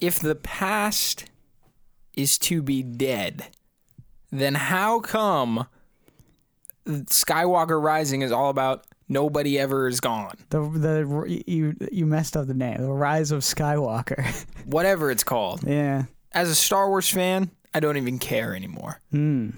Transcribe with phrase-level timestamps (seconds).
[0.00, 1.24] if the past
[2.14, 3.46] is to be dead,
[4.30, 5.66] then how come
[6.86, 10.36] Skywalker Rising is all about nobody ever is gone?
[10.50, 12.78] The the you you messed up the name.
[12.80, 14.24] The Rise of Skywalker.
[14.64, 15.62] Whatever it's called.
[15.66, 16.04] yeah.
[16.32, 19.00] As a Star Wars fan, I don't even care anymore.
[19.10, 19.50] Hmm.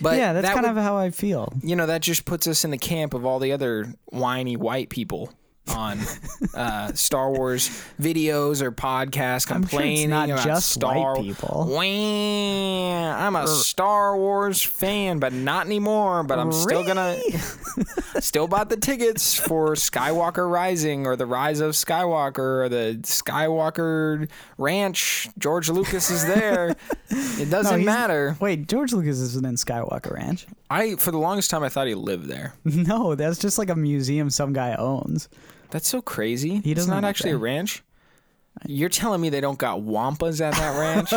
[0.00, 1.52] But yeah, that's that kind would- of how I feel.
[1.62, 4.88] you know that just puts us in the camp of all the other whiny white
[4.88, 5.30] people
[5.68, 5.98] on
[6.54, 7.68] uh, Star Wars
[8.00, 11.66] videos or podcasts I'm sure complaining it's not about just Star white people.
[11.70, 11.80] Wah,
[13.26, 16.22] I'm a Star Wars fan, but not anymore.
[16.22, 17.16] But I'm still gonna
[18.20, 24.28] still bought the tickets for Skywalker Rising or the Rise of Skywalker or the Skywalker
[24.58, 25.28] Ranch.
[25.38, 26.76] George Lucas is there.
[27.38, 28.36] It doesn't he's- matter.
[28.40, 30.46] Wait, George Lucas isn't in Skywalker Ranch.
[30.70, 32.54] I for the longest time I thought he lived there.
[32.64, 35.28] No, that's just like a museum some guy owns.
[35.70, 36.60] That's so crazy.
[36.60, 37.82] He it's doesn't not live actually a ranch.
[38.66, 41.12] You're telling me they don't got wampas at that ranch?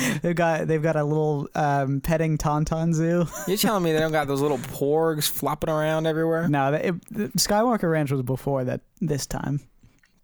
[0.22, 3.26] They've got they've got a little um, petting tauntaun zoo.
[3.48, 6.48] You're telling me they don't got those little porgs flopping around everywhere?
[6.48, 8.82] no, it, it, Skywalker Ranch was before that.
[9.00, 9.60] This time,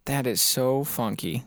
[0.05, 1.45] That is so funky.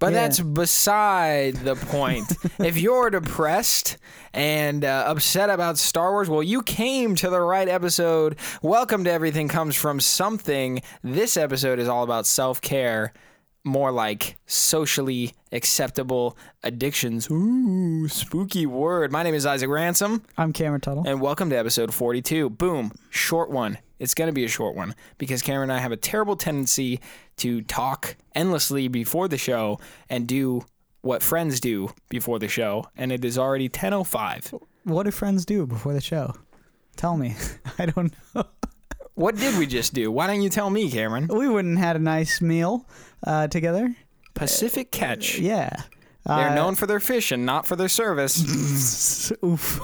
[0.00, 0.20] But Yeah.
[0.22, 2.32] that's beside the point.
[2.60, 3.96] if you're depressed
[4.32, 8.36] and uh, upset about Star Wars, well, you came to the right episode.
[8.62, 10.82] Welcome to Everything Comes From Something.
[11.02, 13.12] This episode is all about self care,
[13.64, 17.28] more like socially acceptable addictions.
[17.30, 19.10] Ooh, spooky word.
[19.10, 20.22] My name is Isaac Ransom.
[20.36, 21.04] I'm Cameron Tuttle.
[21.08, 22.50] And welcome to episode 42.
[22.50, 23.78] Boom, short one.
[23.98, 27.00] It's going to be a short one because Cameron and I have a terrible tendency
[27.38, 30.64] to talk endlessly before the show and do
[31.00, 32.86] what friends do before the show.
[32.96, 34.60] And it is already 10.05.
[34.84, 36.34] What do friends do before the show?
[36.96, 37.36] Tell me.
[37.78, 38.44] I don't know.
[39.14, 40.12] What did we just do?
[40.12, 41.26] Why don't you tell me, Cameron?
[41.26, 42.86] We wouldn't had a nice meal
[43.26, 43.96] uh, together.
[44.34, 45.38] Pacific Catch.
[45.38, 45.82] Yeah.
[46.26, 49.32] They're Uh, known for their fish and not for their service.
[49.44, 49.80] Oof.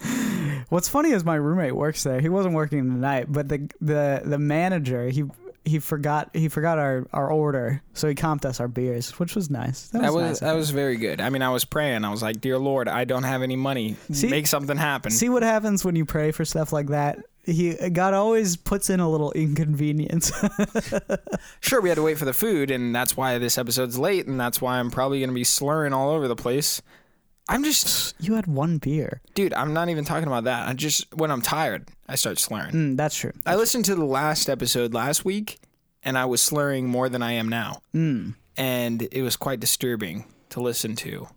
[0.70, 2.20] What's funny is my roommate works there.
[2.20, 5.24] He wasn't working tonight, but the the the manager he
[5.64, 9.50] he forgot he forgot our, our order, so he comped us our beers, which was
[9.50, 9.88] nice.
[9.88, 10.40] That was, That was nice.
[10.40, 11.20] that was very good.
[11.20, 12.04] I mean, I was praying.
[12.04, 13.96] I was like, "Dear Lord, I don't have any money.
[14.12, 17.18] See- Make something happen." See what happens when you pray for stuff like that.
[17.50, 20.30] He God always puts in a little inconvenience.
[21.60, 24.38] Sure, we had to wait for the food, and that's why this episode's late, and
[24.40, 26.80] that's why I'm probably going to be slurring all over the place.
[27.48, 29.20] I'm just, you had one beer.
[29.34, 30.68] dude, I'm not even talking about that.
[30.68, 32.72] I just, when I'm tired, I start slurring.
[32.72, 33.32] Mm, that's true.
[33.46, 35.58] I listened to the last episode last week,
[36.02, 37.82] and I was slurring more than I am now.
[37.94, 38.34] Mm.
[38.56, 41.28] And it was quite disturbing to listen to.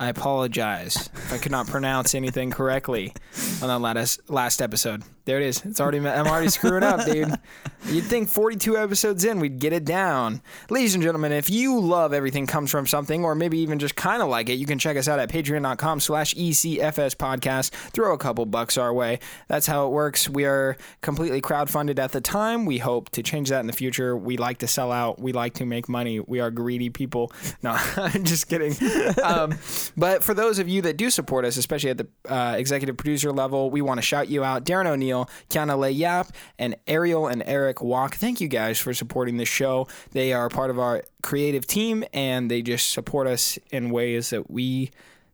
[0.00, 3.14] I apologize if I could not pronounce anything correctly
[3.62, 5.04] on that last last episode.
[5.24, 5.64] There it is.
[5.64, 7.32] It's already I'm already screwing up, dude.
[7.86, 10.40] You'd think 42 episodes in we'd get it down.
[10.70, 14.22] Ladies and gentlemen, if you love everything comes from something, or maybe even just kind
[14.22, 17.70] of like it, you can check us out at patreon.com slash ECFS podcast.
[17.92, 19.20] Throw a couple bucks our way.
[19.48, 20.28] That's how it works.
[20.28, 22.66] We are completely crowdfunded at the time.
[22.66, 24.16] We hope to change that in the future.
[24.16, 25.20] We like to sell out.
[25.20, 26.20] We like to make money.
[26.20, 27.32] We are greedy people.
[27.62, 28.74] No, I'm just kidding.
[29.22, 29.54] Um,
[29.96, 33.32] but for those of you that do support us, especially at the uh, executive producer
[33.32, 34.64] level, we want to shout you out.
[34.64, 35.11] Darren O'Neill,
[35.50, 36.28] Kiana Le Yap,
[36.58, 38.16] and Ariel and Eric Walk.
[38.16, 39.86] Thank you guys for supporting the show.
[40.12, 44.50] They are part of our creative team and they just support us in ways that
[44.50, 44.90] we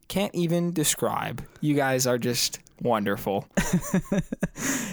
[0.09, 1.45] can't even describe.
[1.61, 3.47] You guys are just wonderful.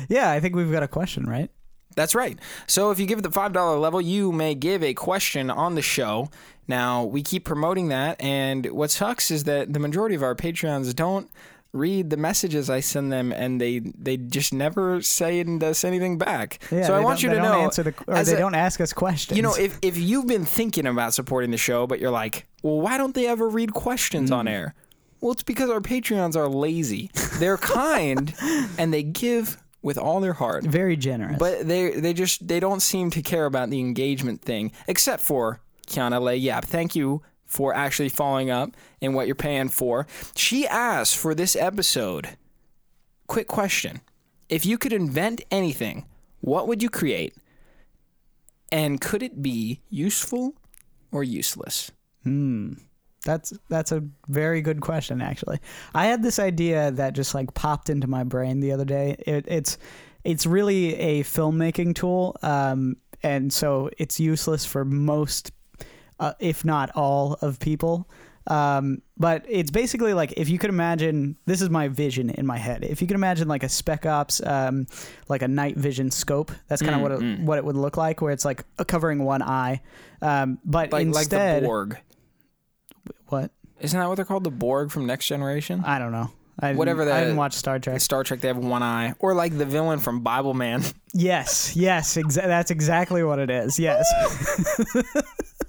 [0.09, 1.49] Yeah, I think we've got a question, right?
[1.95, 2.37] That's right.
[2.67, 5.81] So if you give it the $5 level, you may give a question on the
[5.81, 6.29] show.
[6.67, 10.95] Now, we keep promoting that, and what sucks is that the majority of our Patreons
[10.95, 11.29] don't
[11.75, 16.17] read the messages I send them, and they they just never say and us anything
[16.17, 16.59] back.
[16.71, 18.55] Yeah, so I want you they to don't know, answer the, or they a- don't
[18.55, 19.35] ask us questions.
[19.37, 22.79] you know, if if you've been thinking about supporting the show, but you're like, well,
[22.79, 24.35] why don't they ever read questions Hmm.
[24.35, 24.73] on air?
[25.21, 27.09] Well, it's because our Patreons are lazy.
[27.39, 28.33] They're kind,
[28.77, 30.63] and they give with all their heart.
[30.63, 31.37] very generous.
[31.37, 35.59] But they they just they don't seem to care about the engagement thing, except for
[35.87, 36.65] Kiana Le Yap.
[36.65, 37.21] Thank you
[37.55, 40.05] for actually following up in what you're paying for.
[40.35, 42.37] She asked for this episode.
[43.27, 44.01] Quick question:
[44.49, 46.05] If you could invent anything,
[46.41, 47.33] what would you create?
[48.71, 50.55] And could it be useful
[51.11, 51.91] or useless?
[52.23, 52.73] Hmm.
[53.23, 55.59] That's that's a very good question, actually.
[55.95, 59.15] I had this idea that just like popped into my brain the other day.
[59.25, 59.77] It, it's
[60.23, 65.51] it's really a filmmaking tool, um, and so it's useless for most,
[66.19, 68.07] uh, if not all, of people.
[68.47, 72.57] Um, but it's basically like if you could imagine this is my vision in my
[72.57, 72.83] head.
[72.83, 74.85] If you could imagine like a spec ops, um,
[75.29, 77.97] like a night vision scope, that's kind of what it, Mm, what it would look
[77.97, 79.81] like, where it's like covering one eye.
[80.21, 81.97] Um, but Like instead, like the Borg.
[83.29, 83.51] what?
[83.79, 84.43] Isn't that what they're called?
[84.43, 85.81] The Borg from Next Generation?
[85.83, 86.29] I don't know.
[86.59, 87.99] I didn't- I didn't watch Star Trek.
[87.99, 90.93] Star Trek, they have one eye, or like the villain from Bibleman.
[91.13, 93.79] Yes, yes, exa- that's exactly what it is.
[93.79, 94.05] Yes.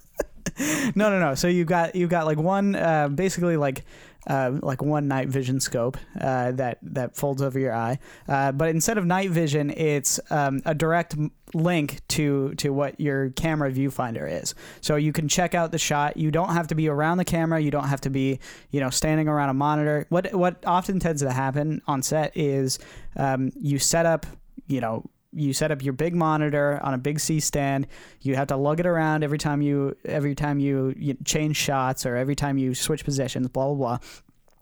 [0.94, 1.34] no, no, no.
[1.34, 3.84] So you've got you've got like one, uh, basically like.
[4.28, 7.96] Uh, like one night vision scope uh, that that folds over your eye,
[8.28, 11.14] uh, but instead of night vision, it's um, a direct
[11.54, 14.56] link to to what your camera viewfinder is.
[14.80, 16.16] So you can check out the shot.
[16.16, 17.60] You don't have to be around the camera.
[17.60, 18.40] You don't have to be
[18.72, 20.06] you know standing around a monitor.
[20.08, 22.80] What what often tends to happen on set is
[23.14, 24.26] um, you set up
[24.66, 27.86] you know you set up your big monitor on a big C stand.
[28.20, 32.06] You have to lug it around every time you every time you, you change shots
[32.06, 33.48] or every time you switch positions.
[33.48, 33.98] Blah blah blah.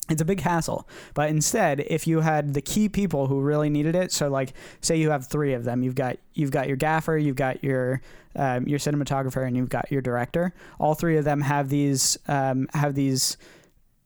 [0.07, 0.87] It's a big hassle.
[1.15, 4.97] But instead, if you had the key people who really needed it, so like say
[4.97, 8.01] you have three of them, you've got you've got your gaffer, you've got your
[8.35, 10.53] um, your cinematographer, and you've got your director.
[10.79, 13.37] All three of them have these um, have these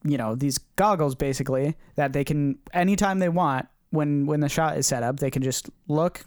[0.04, 4.78] you know these goggles basically that they can anytime they want when when the shot
[4.78, 6.26] is set up they can just look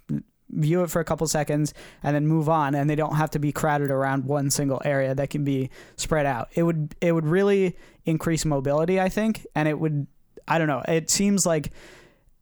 [0.53, 1.73] view it for a couple seconds
[2.03, 5.15] and then move on and they don't have to be crowded around one single area
[5.15, 6.49] that can be spread out.
[6.55, 10.09] It would it would really increase mobility i think and it would
[10.49, 11.71] i don't know it seems like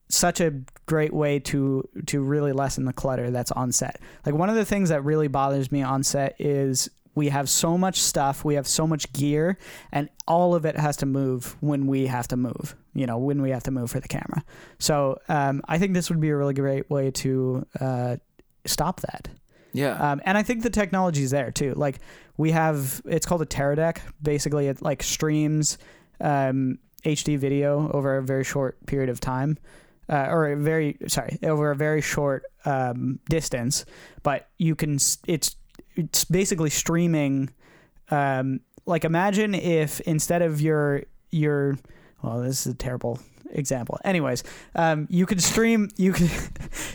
[0.08, 0.52] such a
[0.86, 4.00] great way to to really lessen the clutter that's on set.
[4.26, 7.76] Like one of the things that really bothers me on set is we have so
[7.76, 9.58] much stuff we have so much gear
[9.92, 13.42] and all of it has to move when we have to move you know when
[13.42, 14.42] we have to move for the camera
[14.78, 18.16] so um, i think this would be a really great way to uh,
[18.64, 19.28] stop that
[19.72, 19.94] Yeah.
[20.12, 21.98] um, and i think the technology is there too like
[22.36, 23.98] we have it's called a Teradek.
[24.22, 25.78] basically it like streams
[26.20, 29.58] um, hd video over a very short period of time
[30.08, 33.84] uh, or a very sorry over a very short um, distance
[34.22, 35.56] but you can it's it's
[36.30, 37.50] basically streaming
[38.10, 41.78] um, like imagine if instead of your your
[42.22, 43.18] well this is a terrible
[43.52, 44.44] example anyways
[44.74, 46.30] um, you could stream you could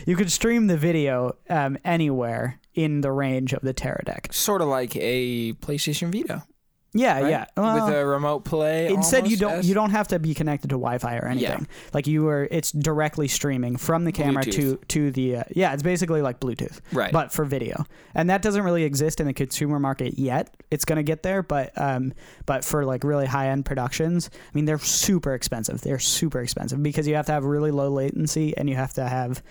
[0.06, 4.32] you could stream the video um, anywhere in the range of the Teradek.
[4.32, 6.44] sort of like a PlayStation Vita.
[6.94, 7.30] Yeah, right?
[7.30, 7.44] yeah.
[7.56, 8.88] Well, With a remote play.
[8.88, 11.60] instead you don't as- you don't have to be connected to Wi-Fi or anything.
[11.60, 11.90] Yeah.
[11.92, 15.82] Like you are it's directly streaming from the camera to to the uh, yeah, it's
[15.82, 16.80] basically like Bluetooth.
[16.92, 17.12] Right.
[17.12, 17.84] but for video.
[18.14, 20.54] And that doesn't really exist in the consumer market yet.
[20.70, 22.14] It's going to get there, but um,
[22.46, 25.82] but for like really high end productions, I mean, they're super expensive.
[25.82, 29.06] They're super expensive because you have to have really low latency and you have to
[29.06, 29.42] have,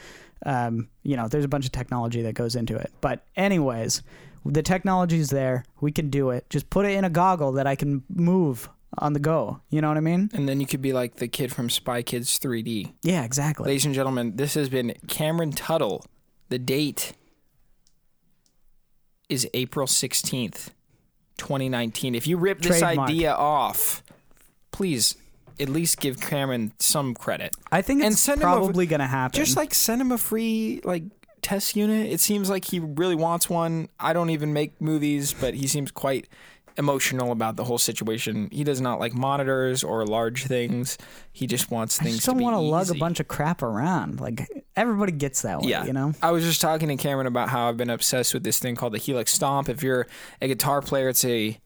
[0.47, 2.91] um, you know, there's a bunch of technology that goes into it.
[3.01, 4.01] But anyways,
[4.45, 5.65] the technology's there.
[5.81, 6.49] We can do it.
[6.49, 9.61] Just put it in a goggle that I can move on the go.
[9.69, 10.29] You know what I mean?
[10.33, 12.93] and then you could be like the kid from Spy Kids 3D.
[13.03, 13.67] Yeah, exactly.
[13.67, 16.05] Ladies and gentlemen, this has been Cameron Tuttle.
[16.49, 17.13] The date
[19.27, 20.69] is April 16th,
[21.37, 22.15] 2019.
[22.15, 23.09] If you rip this Trademark.
[23.09, 24.03] idea off,
[24.71, 25.15] please
[25.59, 27.55] at least give Cameron some credit.
[27.71, 29.35] I think and it's send probably going to happen.
[29.35, 31.03] Just like send him a free like
[31.45, 32.11] test unit.
[32.11, 33.89] It seems like he really wants one.
[33.99, 36.27] I don't even make movies, but he seems quite
[36.77, 38.49] emotional about the whole situation.
[38.51, 40.97] He does not like monitors or large things.
[41.31, 42.09] He just wants things.
[42.09, 44.19] I just to don't be want to lug a bunch of crap around.
[44.19, 45.85] Like everybody gets that way, Yeah.
[45.85, 46.13] you know.
[46.21, 48.93] I was just talking to Cameron about how I've been obsessed with this thing called
[48.93, 49.69] the Helix Stomp.
[49.69, 50.07] If you're
[50.41, 51.57] a guitar player, it's a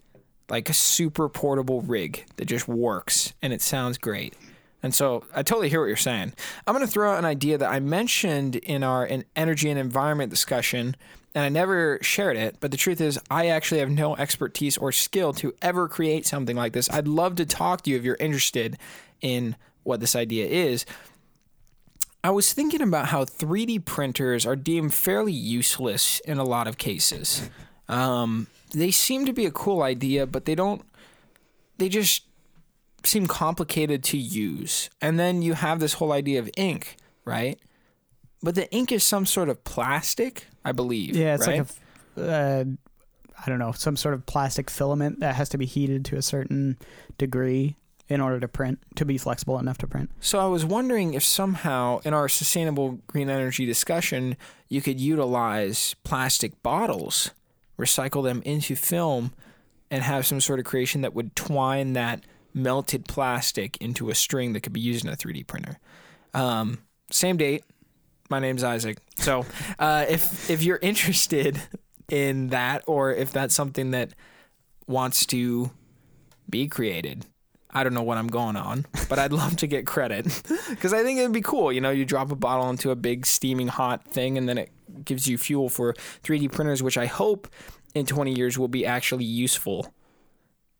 [0.50, 4.36] like a super portable rig that just works and it sounds great.
[4.82, 6.34] And so I totally hear what you're saying.
[6.66, 9.80] I'm going to throw out an idea that I mentioned in our in energy and
[9.80, 10.96] environment discussion,
[11.36, 12.58] and I never shared it.
[12.60, 16.56] But the truth is, I actually have no expertise or skill to ever create something
[16.56, 16.90] like this.
[16.90, 18.78] I'd love to talk to you if you're interested
[19.22, 20.86] in what this idea is.
[22.24, 26.78] I was thinking about how 3D printers are deemed fairly useless in a lot of
[26.78, 27.50] cases.
[27.88, 30.84] Um, they seem to be a cool idea, but they don't.
[31.78, 32.24] They just
[33.04, 34.90] seem complicated to use.
[35.02, 37.60] And then you have this whole idea of ink, right?
[38.42, 41.16] But the ink is some sort of plastic, I believe.
[41.16, 41.60] Yeah, it's right?
[41.60, 41.68] like
[42.18, 42.64] a, uh,
[43.46, 46.22] I don't know, some sort of plastic filament that has to be heated to a
[46.22, 46.78] certain
[47.18, 47.76] degree
[48.10, 50.10] in order to print, to be flexible enough to print.
[50.20, 54.36] So I was wondering if somehow in our sustainable green energy discussion,
[54.68, 57.32] you could utilize plastic bottles,
[57.78, 59.32] recycle them into film,
[59.92, 64.54] and have some sort of creation that would twine that melted plastic into a string
[64.54, 65.80] that could be used in a 3D printer.
[66.34, 66.80] Um,
[67.12, 67.64] same date.
[68.30, 68.98] My name's Isaac.
[69.18, 69.46] So
[69.80, 71.62] uh, if if you're interested
[72.10, 74.14] in that, or if that's something that
[74.88, 75.72] wants to
[76.50, 77.26] be created.
[77.72, 80.26] I don't know what I'm going on, but I'd love to get credit
[80.70, 81.72] because I think it'd be cool.
[81.72, 84.72] You know, you drop a bottle into a big steaming hot thing, and then it
[85.06, 87.48] gives you fuel for 3D printers, which I hope
[87.94, 89.94] in 20 years will be actually useful.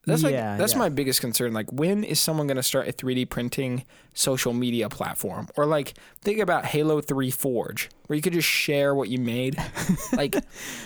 [0.06, 0.80] That's like that's yeah.
[0.80, 1.54] my biggest concern.
[1.54, 5.48] Like, when is someone going to start a 3D printing social media platform?
[5.56, 9.56] Or like, think about Halo 3 Forge, where you could just share what you made.
[10.14, 10.36] Like,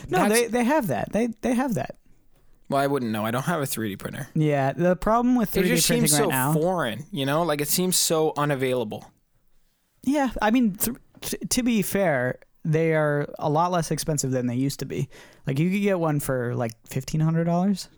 [0.10, 1.12] No, they they have that.
[1.14, 1.96] They they have that.
[2.70, 3.26] well, I wouldn't know.
[3.26, 4.28] I don't have a 3D printer.
[4.34, 6.54] Yeah, the problem with 3D It just seems right so now.
[6.54, 7.44] foreign, you know?
[7.44, 9.06] Like, it seems so unavailable.
[10.04, 14.48] Yeah, I mean, th- t- to be fair, they are a lot less expensive than
[14.48, 15.08] they used to be.
[15.48, 17.90] Like you could get one for like fifteen hundred dollars.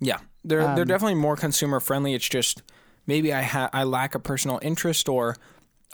[0.00, 2.14] Yeah, they're they're Um, definitely more consumer friendly.
[2.14, 2.62] It's just
[3.06, 5.36] maybe I ha- I lack a personal interest, or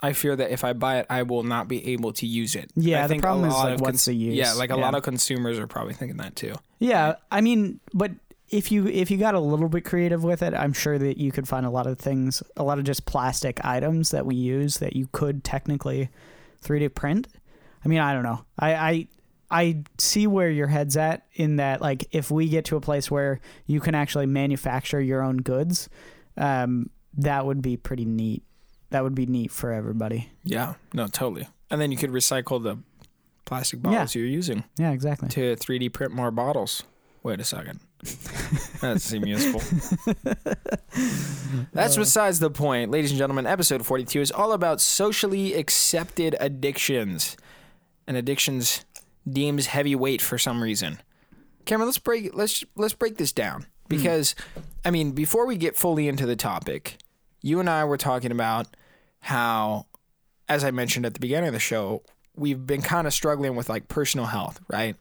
[0.01, 2.69] I fear that if I buy it, I will not be able to use it.
[2.75, 4.35] Yeah, I the think a problem is, like, of what's the use?
[4.35, 4.81] Yeah, like a Yeah.
[4.81, 6.55] lot of consumers are probably thinking that too.
[6.79, 8.11] Yeah, I mean, but
[8.49, 11.31] if you if you got a little bit creative with it, I'm sure that you
[11.31, 14.77] could find a lot of things, a lot of just plastic items that we use
[14.77, 16.09] that you could technically
[16.63, 17.27] 3D print.
[17.83, 18.45] I mean, I don't know.
[18.59, 19.07] I I
[19.49, 23.09] I see where your head's at in that like if we get to a place
[23.09, 25.87] where you can actually manufacture your own goods,
[26.35, 28.43] um, that would be pretty neat.
[28.89, 30.29] That would be neat for everybody.
[30.43, 31.47] Yeah, no, totally.
[31.69, 32.77] And then you could recycle the
[33.45, 35.29] plastic bottles you're using Yeah, exactly.
[35.29, 36.83] to 3D print more bottles.
[37.23, 37.79] Wait a second.
[38.81, 39.61] that seems useful.
[41.73, 42.91] That's besides the point.
[42.91, 47.35] Ladies and gentlemen, episode 42 is all about socially accepted addictions.
[48.07, 48.85] And addictions
[49.27, 50.99] deems heavy weight for some reason.
[51.65, 53.67] Cameron, let's break let's let's break this down hmm.
[53.89, 54.35] because
[54.85, 56.97] I mean, before we get fully into the topic,
[57.41, 58.67] you and I were talking about
[59.19, 59.85] how
[60.49, 62.03] as I mentioned at the beginning of the show,
[62.35, 64.95] we've been kind of struggling with like personal health, right?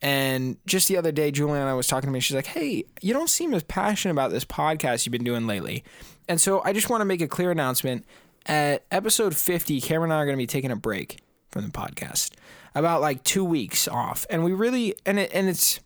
[0.00, 2.20] And just the other day, Julian and I was talking to me.
[2.20, 5.84] She's like, "Hey, you don't seem as passionate about this podcast you've been doing lately."
[6.28, 8.04] And so I just want to make a clear announcement.
[8.44, 11.20] At episode 50, Cameron and I are going to be taking a break
[11.50, 12.32] from the podcast,
[12.74, 15.80] about like two weeks off, and we really and it and it's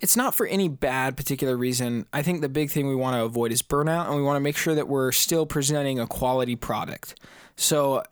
[0.00, 2.06] it's not for any bad particular reason.
[2.12, 4.40] I think the big thing we want to avoid is burnout, and we want to
[4.40, 7.18] make sure that we're still presenting a quality product.
[7.56, 8.02] So,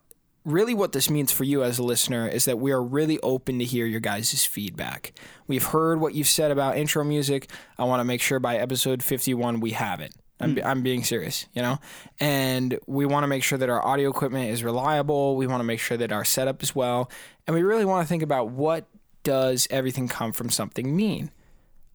[0.43, 3.59] really, what this means for you as a listener is that we are really open
[3.59, 5.13] to hear your guys' feedback.
[5.47, 7.49] We've heard what you've said about intro music.
[7.77, 10.13] I want to make sure by episode 51 we have it.
[10.39, 10.65] I'm, mm.
[10.65, 11.79] I'm being serious, you know?
[12.19, 15.35] And we want to make sure that our audio equipment is reliable.
[15.35, 17.09] We want to make sure that our setup is well.
[17.45, 18.85] And we really want to think about what
[19.23, 21.31] does everything come from something mean?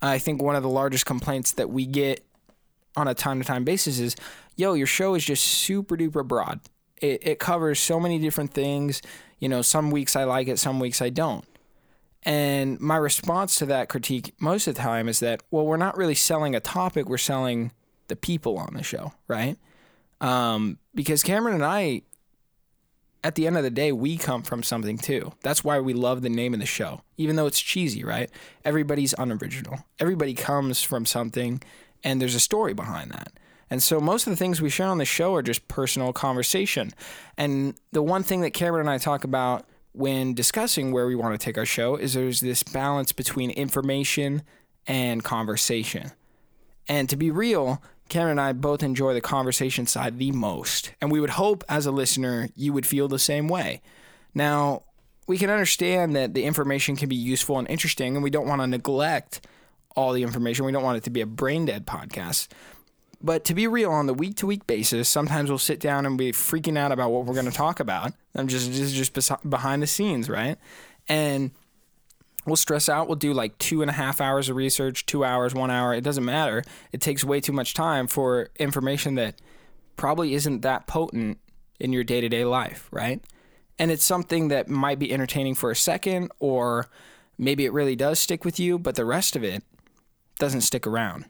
[0.01, 2.25] I think one of the largest complaints that we get
[2.97, 4.17] on a time to time basis is,
[4.57, 6.61] yo, your show is just super duper broad.
[7.01, 9.01] It, it covers so many different things.
[9.39, 11.45] You know, some weeks I like it, some weeks I don't.
[12.25, 15.97] And my response to that critique most of the time is that, well, we're not
[15.97, 17.73] really selling a topic, we're selling
[18.09, 19.57] the people on the show, right?
[20.21, 22.03] Um, because Cameron and I,
[23.25, 25.33] at the end of the day, we come from something too.
[25.43, 28.31] That's why we love the name of the show, even though it's cheesy, right?
[28.65, 29.81] Everybody's unoriginal.
[29.99, 31.63] Everybody comes from something,
[32.03, 33.33] and there's a story behind that.
[33.71, 36.93] And so most of the things we share on the show are just personal conversation.
[37.39, 41.39] And the one thing that Cameron and I talk about when discussing where we want
[41.39, 44.43] to take our show is there's this balance between information
[44.87, 46.13] and conversation.
[46.89, 47.83] And to be real,
[48.13, 50.93] Cameron and I both enjoy the conversation side the most.
[51.01, 53.81] And we would hope as a listener you would feel the same way.
[54.35, 54.83] Now,
[55.27, 58.61] we can understand that the information can be useful and interesting, and we don't want
[58.61, 59.47] to neglect
[59.97, 60.67] all the information.
[60.67, 62.49] We don't want it to be a brain dead podcast.
[63.23, 66.19] But to be real, on the week to week basis, sometimes we'll sit down and
[66.19, 68.13] be freaking out about what we're going to talk about.
[68.35, 69.15] I'm just is just
[69.49, 70.59] behind the scenes, right?
[71.09, 71.53] And
[72.47, 73.09] we'll stress out.
[73.09, 75.95] We'll do like two and a half hours of research, two hours, one hour.
[75.95, 76.65] It doesn't matter.
[76.93, 79.41] It takes way too much time for information that
[79.97, 81.39] probably isn't that potent
[81.79, 83.23] in your day to day life, right?
[83.79, 86.89] And it's something that might be entertaining for a second, or
[87.39, 89.65] maybe it really does stick with you, but the rest of it
[90.39, 91.25] doesn't stick around.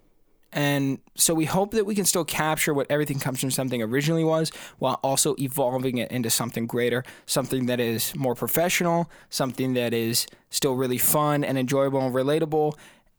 [0.53, 4.25] And so we hope that we can still capture what everything comes from something originally
[4.25, 9.95] was while also evolving it into something greater, something that is more professional, something that
[9.95, 12.75] is still really fun and enjoyable and relatable.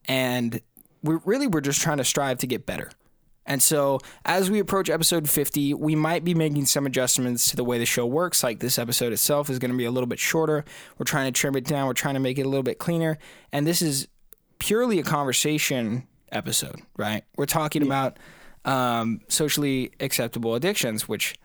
[0.05, 0.61] And
[1.01, 2.91] we really we're just trying to strive to get better.
[3.45, 7.63] And so, as we approach episode 50, we might be making some adjustments to the
[7.63, 8.41] way the show works.
[8.41, 10.63] Like this episode itself is going to be a little bit shorter.
[10.97, 13.17] We're trying to trim it down, we're trying to make it a little bit cleaner.
[13.51, 14.07] And this is
[14.59, 17.23] purely a conversation episode, right?
[17.37, 18.17] We're talking about
[18.65, 21.35] um, socially acceptable addictions, which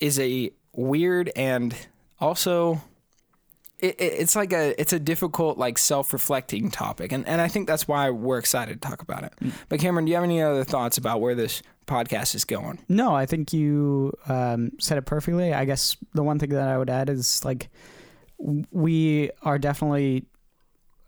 [0.00, 1.74] is a weird and
[2.18, 2.80] also
[3.78, 7.12] it, it, it's like a it's a difficult like self-reflecting topic.
[7.12, 9.34] And, and i think that's why we're excited to talk about it.
[9.68, 12.78] But cameron do you have any other thoughts about where this podcast is going?
[12.88, 15.52] No, I think you um, said it perfectly.
[15.52, 17.68] I guess the one thing that I would add is like
[18.38, 20.24] we are definitely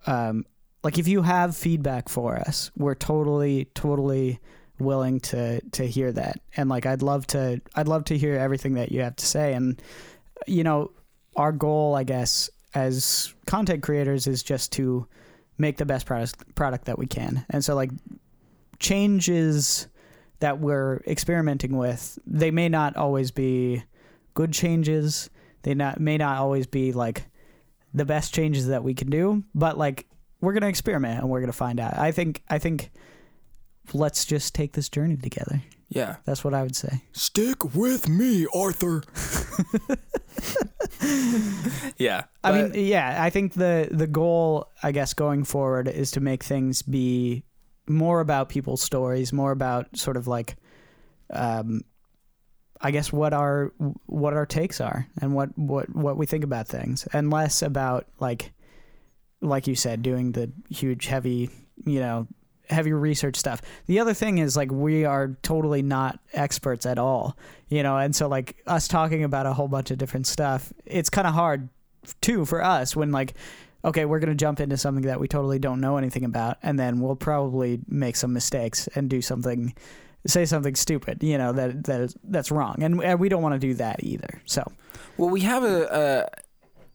[0.06, 0.44] um,
[0.84, 4.38] like if you have feedback for us, we're totally totally
[4.78, 6.40] willing to to hear that.
[6.56, 9.54] And like I'd love to I'd love to hear everything that you have to say
[9.54, 9.80] and
[10.46, 10.90] you know,
[11.36, 15.06] our goal, I guess, as content creators is just to
[15.56, 17.46] make the best product product that we can.
[17.48, 17.90] And so like
[18.78, 19.86] changes
[20.40, 23.84] that we're experimenting with, they may not always be
[24.34, 25.30] good changes.
[25.62, 27.24] They not may not always be like
[27.94, 30.06] the best changes that we can do, but like
[30.40, 31.98] we're gonna experiment and we're gonna find out.
[31.98, 32.90] I think I think
[33.92, 35.62] let's just take this journey together.
[35.90, 37.02] yeah That's what I would say.
[37.12, 39.02] stick with me arthur
[41.98, 46.20] yeah I mean, yeah, I think the the goal, I guess, going forward is to
[46.20, 47.44] make things be
[47.88, 50.56] more about people's stories, more about sort of like,
[51.30, 51.82] um,
[52.80, 53.72] I guess what our
[54.06, 58.06] what our takes are and what what what we think about things, and less about
[58.20, 58.52] like,
[59.44, 61.50] like you said, doing the huge heavy,
[61.84, 62.26] you know.
[62.70, 63.60] Heavy research stuff.
[63.88, 67.36] The other thing is like we are totally not experts at all,
[67.68, 71.10] you know, and so like us talking about a whole bunch of different stuff, it's
[71.10, 71.68] kind of hard
[72.22, 73.34] too for us when like
[73.84, 76.78] okay we're going to jump into something that we totally don't know anything about and
[76.78, 79.74] then we'll probably make some mistakes and do something
[80.26, 83.58] say something stupid you know that that is, that's wrong and, we don't want to
[83.58, 84.62] do that either so
[85.16, 86.28] Well, we have a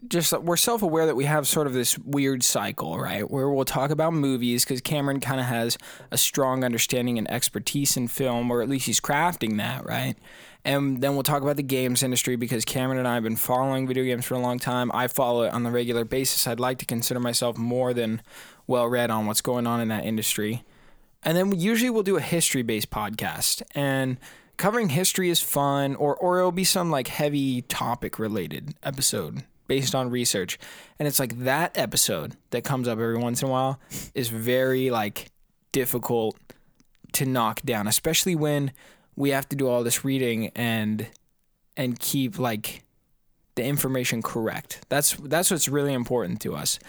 [0.08, 3.30] just we're self aware that we have sort of this weird cycle, right?
[3.30, 5.78] Where we'll talk about movies because Cameron kind of has
[6.12, 10.16] a strong understanding and expertise in film, or at least he's crafting that, right?
[10.64, 13.88] And then we'll talk about the games industry because Cameron and I have been following
[13.88, 14.92] video games for a long time.
[14.94, 16.48] I follow it on a regular basis.
[16.48, 18.22] I'd like to consider myself more than
[18.68, 20.64] well read on what's going on in that industry.
[21.24, 23.62] And then we, usually we'll do a history based podcast.
[23.74, 24.18] And
[24.58, 29.96] covering history is fun, or, or it'll be some like heavy topic related episode based
[29.96, 30.60] on research.
[30.98, 33.80] And it's like that episode that comes up every once in a while
[34.14, 35.32] is very like
[35.72, 36.36] difficult
[37.14, 38.74] to knock down, especially when
[39.16, 41.08] we have to do all this reading and
[41.78, 42.84] and keep like
[43.56, 44.82] the information correct.
[44.90, 46.80] That's that's what's really important to us.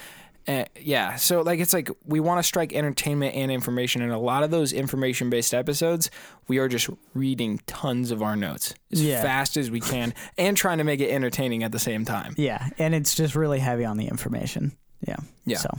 [0.50, 4.18] Uh, yeah, so like it's like we want to strike entertainment and information, and a
[4.18, 6.10] lot of those information-based episodes,
[6.48, 9.22] we are just reading tons of our notes as Yeah.
[9.22, 12.34] fast as we can, and trying to make it entertaining at the same time.
[12.36, 14.72] yeah and it's just really heavy on the information
[15.06, 15.58] yeah Yeah.
[15.58, 15.70] so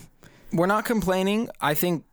[0.53, 1.49] We're not complaining.
[1.59, 2.05] I think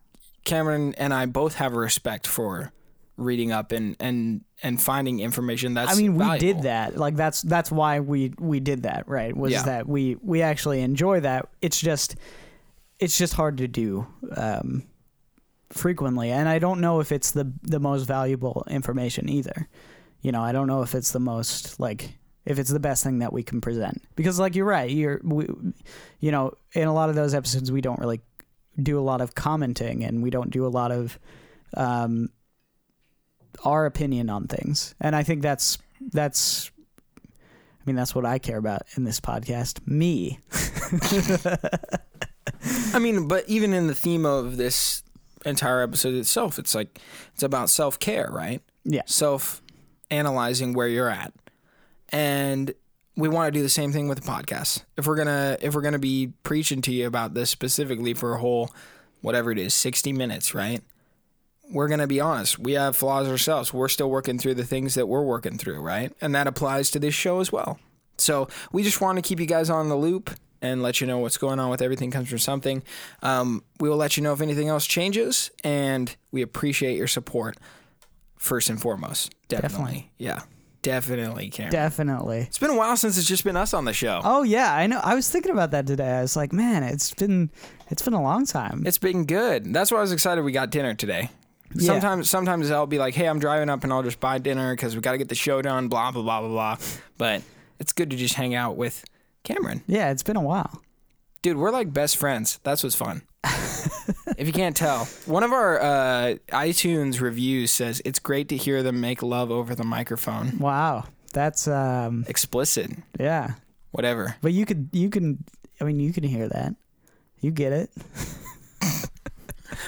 [0.43, 2.71] Cameron and I both have a respect for
[3.17, 6.39] reading up and and and finding information that's I mean, we valuable.
[6.39, 6.97] did that.
[6.97, 9.35] Like that's that's why we we did that, right?
[9.35, 9.63] Was Yeah.
[9.63, 11.47] that we we actually enjoy that.
[11.61, 12.15] It's just
[12.99, 14.83] it's just hard to do um,
[15.69, 19.67] frequently, and I don't know if it's the the most valuable information either.
[20.21, 23.19] You know, I don't know if it's the most like if it's the best thing
[23.19, 25.47] that we can present because, like you're right, you're we,
[26.19, 28.19] you know, in a lot of those episodes we don't really
[28.81, 31.19] do a lot of commenting and we don't do a lot of
[31.75, 32.29] um,
[33.63, 34.95] our opinion on things.
[34.99, 35.77] And I think that's
[36.11, 36.69] that's
[37.27, 39.87] I mean that's what I care about in this podcast.
[39.87, 40.39] Me.
[42.93, 45.03] I mean, but even in the theme of this
[45.45, 46.99] entire episode itself, it's like
[47.33, 48.61] it's about self care, right?
[48.83, 49.03] Yeah.
[49.05, 49.61] Self
[50.11, 51.33] analyzing where you're at.
[52.09, 52.73] And
[53.15, 54.83] we want to do the same thing with the podcast.
[54.97, 58.39] If we're gonna if we're gonna be preaching to you about this specifically for a
[58.39, 58.71] whole
[59.21, 60.81] whatever it is, sixty minutes, right?
[61.71, 62.57] We're gonna be honest.
[62.57, 63.73] We have flaws ourselves.
[63.73, 66.11] We're still working through the things that we're working through, right?
[66.21, 67.79] And that applies to this show as well.
[68.17, 71.17] So we just want to keep you guys on the loop and let you know
[71.19, 72.83] what's going on with everything comes from something.
[73.21, 77.57] Um, we will let you know if anything else changes, and we appreciate your support
[78.37, 79.33] first and foremost.
[79.47, 80.11] Definitely, Definitely.
[80.17, 80.41] yeah,
[80.81, 81.71] definitely, Karen.
[81.71, 82.39] Definitely.
[82.39, 84.21] it's been a while since it's just been us on the show.
[84.23, 84.99] Oh yeah, I know.
[85.03, 86.11] I was thinking about that today.
[86.11, 87.49] I was like, man, it's been
[87.89, 88.83] it's been a long time.
[88.85, 89.73] It's been good.
[89.73, 91.29] That's why I was excited we got dinner today.
[91.75, 91.85] Yeah.
[91.85, 94.95] Sometimes, sometimes I'll be like, "Hey, I'm driving up, and I'll just buy dinner because
[94.95, 96.77] we got to get the show done." Blah blah blah blah blah.
[97.19, 97.43] But
[97.79, 99.05] it's good to just hang out with
[99.49, 99.83] Cameron.
[99.87, 100.81] yeah, it's been a while.
[101.41, 102.59] Dude, we're like best friends.
[102.63, 103.23] That's what's fun.
[104.37, 108.83] if you can't tell, one of our uh, iTunes reviews says it's great to hear
[108.83, 110.59] them make love over the microphone.
[110.59, 113.53] Wow, that's um Explicit, yeah.
[113.91, 114.35] whatever.
[114.41, 115.43] But you could you can
[115.79, 116.75] I mean you can hear that.
[117.41, 117.89] You get it.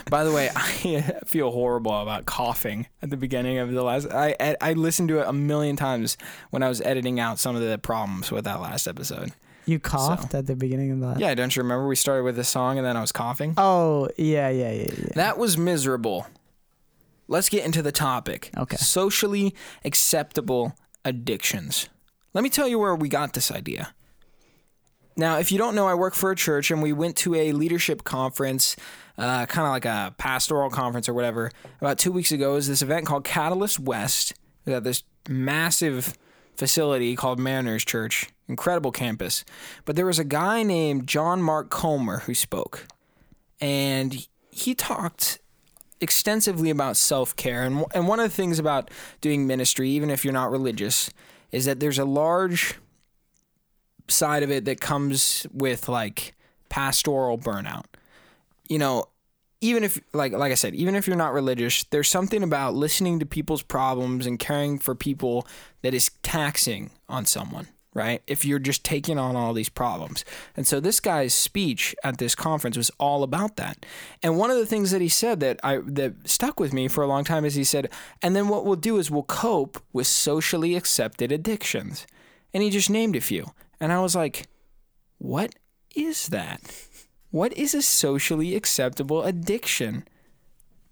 [0.09, 4.07] By the way, I feel horrible about coughing at the beginning of the last.
[4.11, 6.17] I I I listened to it a million times
[6.49, 9.31] when I was editing out some of the problems with that last episode.
[9.65, 11.19] You coughed at the beginning of that.
[11.19, 13.53] Yeah, don't you remember we started with a song and then I was coughing?
[13.57, 15.05] Oh yeah, yeah, yeah, yeah.
[15.15, 16.27] That was miserable.
[17.27, 18.51] Let's get into the topic.
[18.57, 18.75] Okay.
[18.77, 21.87] Socially acceptable addictions.
[22.33, 23.93] Let me tell you where we got this idea.
[25.15, 27.51] Now, if you don't know, I work for a church and we went to a
[27.51, 28.75] leadership conference,
[29.17, 32.51] uh, kind of like a pastoral conference or whatever, about two weeks ago.
[32.51, 34.33] It was this event called Catalyst West.
[34.65, 36.17] We got this massive
[36.55, 39.43] facility called Mariners Church, incredible campus.
[39.85, 42.85] But there was a guy named John Mark Comer who spoke,
[43.59, 45.39] and he talked
[45.99, 47.63] extensively about self care.
[47.63, 51.09] And, and one of the things about doing ministry, even if you're not religious,
[51.51, 52.75] is that there's a large
[54.07, 56.35] side of it that comes with like
[56.69, 57.85] pastoral burnout.
[58.67, 59.05] You know,
[59.61, 63.19] even if like like I said, even if you're not religious, there's something about listening
[63.19, 65.47] to people's problems and caring for people
[65.83, 68.21] that is taxing on someone, right?
[68.25, 70.23] If you're just taking on all these problems.
[70.55, 73.85] And so this guy's speech at this conference was all about that.
[74.23, 77.03] And one of the things that he said that I that stuck with me for
[77.03, 77.89] a long time is he said,
[78.21, 82.07] "And then what we'll do is we'll cope with socially accepted addictions."
[82.53, 83.51] And he just named a few.
[83.79, 84.47] And I was like,
[85.17, 85.55] "What
[85.95, 86.61] is that?"
[87.31, 90.05] What is a socially acceptable addiction?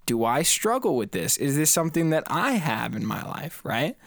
[0.05, 1.35] Do I struggle with this?
[1.35, 3.97] Is this something that I have in my life, right?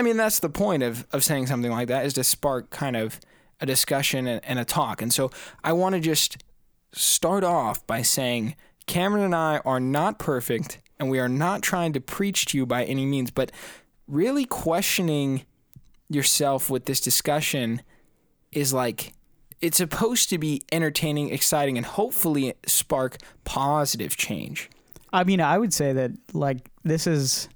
[0.00, 2.96] I mean, that's the point of, of saying something like that is to spark kind
[2.96, 3.20] of
[3.60, 5.02] a discussion and, and a talk.
[5.02, 5.30] And so
[5.62, 6.42] I want to just
[6.94, 11.92] start off by saying Cameron and I are not perfect and we are not trying
[11.92, 13.52] to preach to you by any means, but
[14.08, 15.44] really questioning
[16.08, 17.82] yourself with this discussion
[18.52, 19.12] is like
[19.60, 24.70] it's supposed to be entertaining, exciting, and hopefully spark positive change.
[25.12, 27.50] I mean, I would say that like this is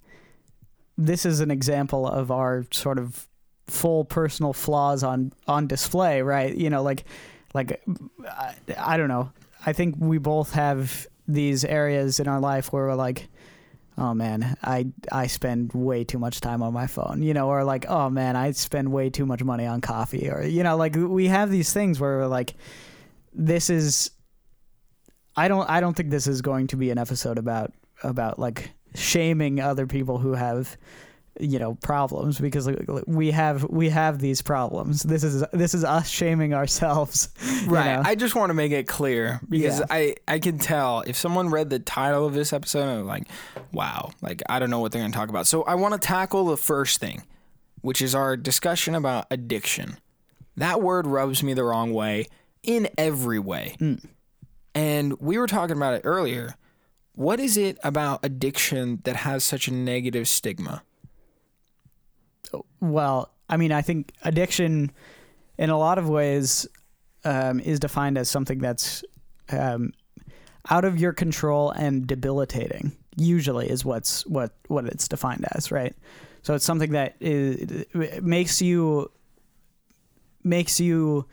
[0.97, 3.29] this is an example of our sort of
[3.67, 6.55] full personal flaws on on display, right?
[6.55, 7.05] You know, like
[7.55, 7.83] like
[8.29, 9.33] I, I don't know.
[9.65, 13.29] I think we both have these areas in our life where we're like
[13.97, 17.65] oh man, I I spend way too much time on my phone, you know, or
[17.65, 20.95] like, oh man, I spend way too much money on coffee, or you know, like
[20.97, 22.55] we have these things where we're like,
[23.33, 24.11] this is.
[25.37, 27.73] I don't I don't think this is going to be an episode about
[28.05, 30.77] about like shaming other people who have
[31.41, 32.69] you know problems because
[33.07, 37.29] we have we have these problems this is this is us shaming ourselves
[37.67, 38.03] right know?
[38.05, 39.87] i just want to make it clear because yeah.
[39.91, 43.27] i i can tell if someone read the title of this episode and like
[43.73, 45.99] wow like i don't know what they're going to talk about so i want to
[45.99, 47.23] tackle the first thing
[47.81, 49.99] which is our discussion about addiction
[50.57, 52.27] that word rubs me the wrong way
[52.63, 54.01] in every way mm.
[54.73, 56.55] and we were talking about it earlier
[57.15, 60.83] what is it about addiction that has such a negative stigma
[62.81, 64.91] well, I mean, I think addiction,
[65.59, 66.67] in a lot of ways,
[67.25, 69.03] um, is defined as something that's
[69.51, 69.93] um,
[70.71, 72.93] out of your control and debilitating.
[73.17, 75.95] Usually, is what's what what it's defined as, right?
[76.43, 77.87] So it's something that is,
[78.21, 79.11] makes you
[80.43, 81.27] makes you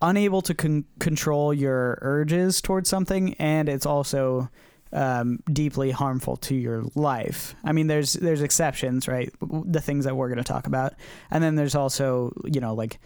[0.00, 4.48] unable to con- control your urges towards something, and it's also
[4.96, 7.54] um, deeply harmful to your life.
[7.62, 9.30] I mean, there's there's exceptions, right?
[9.40, 10.94] The things that we're going to talk about,
[11.30, 12.98] and then there's also you know like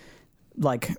[0.56, 0.90] like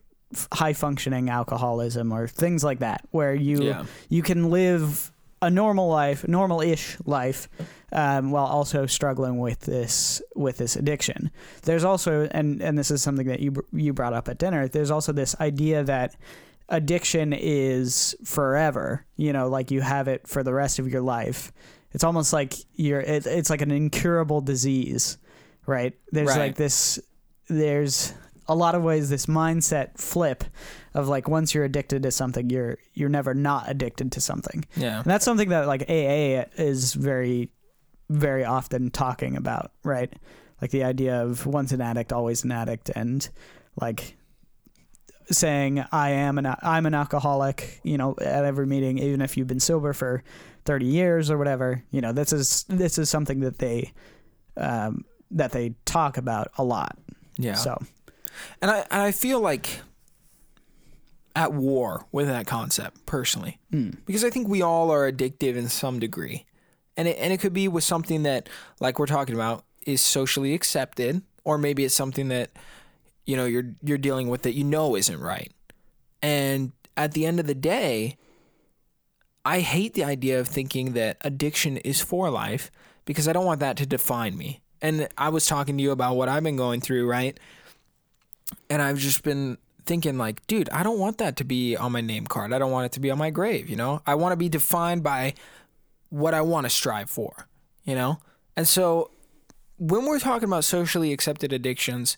[0.54, 3.86] high functioning alcoholism or things like that, where you yeah.
[4.10, 7.50] you can live a normal life, normal ish life,
[7.94, 11.32] um, while also struggling with this with this addiction.
[11.64, 14.68] There's also and and this is something that you you brought up at dinner.
[14.68, 16.16] There's also this idea that
[16.72, 19.06] addiction is forever.
[19.18, 21.52] You know, like you have it for the rest of your life.
[21.92, 23.02] It's almost like you're.
[23.02, 25.18] It, it's like an incurable disease,
[25.68, 25.94] right?
[26.12, 26.40] There's right.
[26.40, 27.00] like this.
[27.48, 28.14] There's
[28.48, 30.44] a lot of ways this mindset flip
[30.94, 34.66] of like once you're addicted to something, you're you're never not addicted to something.
[34.76, 37.52] Yeah, and that's something that like AA is very,
[38.10, 40.12] very often talking about, right?
[40.62, 43.28] Like the idea of once an addict, always an addict, and
[43.80, 44.16] like
[45.34, 49.48] saying I am an I'm an alcoholic, you know, at every meeting, even if you've
[49.48, 50.24] been sober for
[50.66, 51.84] 30 years or whatever.
[51.92, 53.92] You know, this is this is something that they
[54.58, 56.98] um, that they talk about a lot.
[57.38, 57.56] Yeah.
[57.56, 57.82] So,
[58.62, 59.82] and I and I feel like
[61.36, 63.96] at war with that concept personally, mm.
[64.06, 66.46] because I think we all are addictive in some degree,
[66.98, 70.54] and it and it could be with something that like we're talking about is socially
[70.54, 72.52] accepted, or maybe it's something that
[73.32, 75.54] you know you're you're dealing with that you know isn't right.
[76.22, 78.18] And at the end of the day,
[79.46, 82.70] I hate the idea of thinking that addiction is for life
[83.06, 84.60] because I don't want that to define me.
[84.82, 87.40] And I was talking to you about what I've been going through, right?
[88.70, 92.02] And I've just been thinking like, dude, I don't want that to be on my
[92.02, 92.52] name card.
[92.52, 94.02] I don't want it to be on my grave, you know?
[94.06, 95.36] I want to be defined by
[96.10, 97.48] what I want to strive for,
[97.86, 98.20] you know?
[98.58, 99.10] And so
[99.78, 102.18] when we're talking about socially accepted addictions,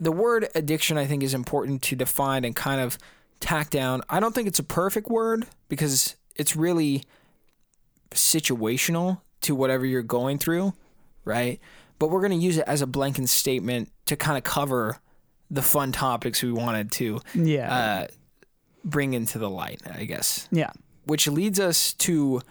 [0.00, 2.98] the word addiction I think is important to define and kind of
[3.40, 4.02] tack down.
[4.08, 7.04] I don't think it's a perfect word because it's really
[8.10, 10.72] situational to whatever you're going through,
[11.24, 11.60] right?
[11.98, 14.98] But we're going to use it as a blanket statement to kind of cover
[15.50, 17.74] the fun topics we wanted to Yeah.
[17.74, 18.06] uh,
[18.84, 20.48] bring into the light, I guess.
[20.52, 20.70] yeah.
[21.04, 22.42] Which leads us to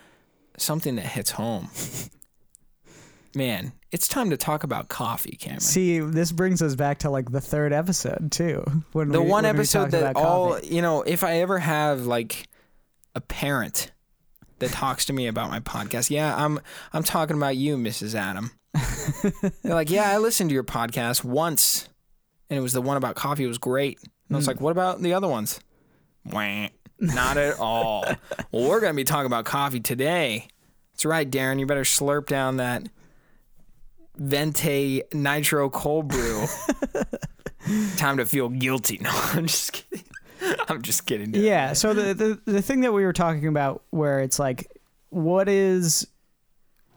[0.57, 1.69] something that hits home.
[3.35, 5.61] Man, it's time to talk about coffee, Cameron.
[5.61, 8.63] See, this brings us back to like the third episode too.
[8.91, 10.67] When the we, one when episode that all coffee.
[10.75, 12.47] you know if i ever have like
[13.15, 13.91] a parent
[14.59, 16.59] that talks to me about my podcast yeah i'm
[16.93, 18.51] i'm talking about you mrs adam
[19.63, 21.87] they're like yeah i listened to your podcast once
[22.49, 24.35] and it was the one about coffee it was great and i Hmm.
[24.37, 25.59] was like what about the other ones
[26.25, 26.67] Wah,
[26.99, 28.03] not at all
[28.51, 30.47] well we're gonna be talking about coffee today
[30.93, 32.83] that's right darren you better slurp down that
[34.17, 36.45] venti nitro cold brew
[37.97, 38.99] time to feel guilty.
[39.01, 40.05] No, I'm just kidding.
[40.69, 41.31] I'm just kidding.
[41.31, 41.43] dude.
[41.43, 41.73] Yeah.
[41.73, 44.71] So the, the the thing that we were talking about, where it's like,
[45.09, 46.07] what is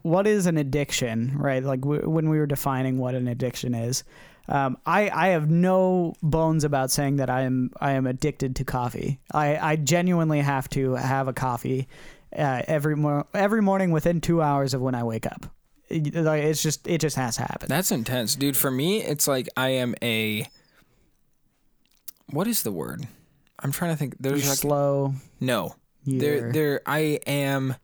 [0.02, 1.62] what is an addiction, right?
[1.62, 4.04] Like w- when we were defining what an addiction is,
[4.48, 8.64] um, I I have no bones about saying that I am I am addicted to
[8.64, 9.18] coffee.
[9.32, 11.88] I I genuinely have to have a coffee
[12.36, 15.46] uh, every mor- every morning within two hours of when I wake up.
[15.90, 17.68] Like, It's just it just has to happen.
[17.68, 18.56] That's intense, dude.
[18.56, 20.46] For me, it's like I am a.
[22.30, 23.06] What is the word?
[23.58, 24.14] I'm trying to think.
[24.22, 25.14] You're There's like slow.
[25.40, 25.74] no.
[26.04, 26.80] You're, There, there.
[26.86, 27.74] I am.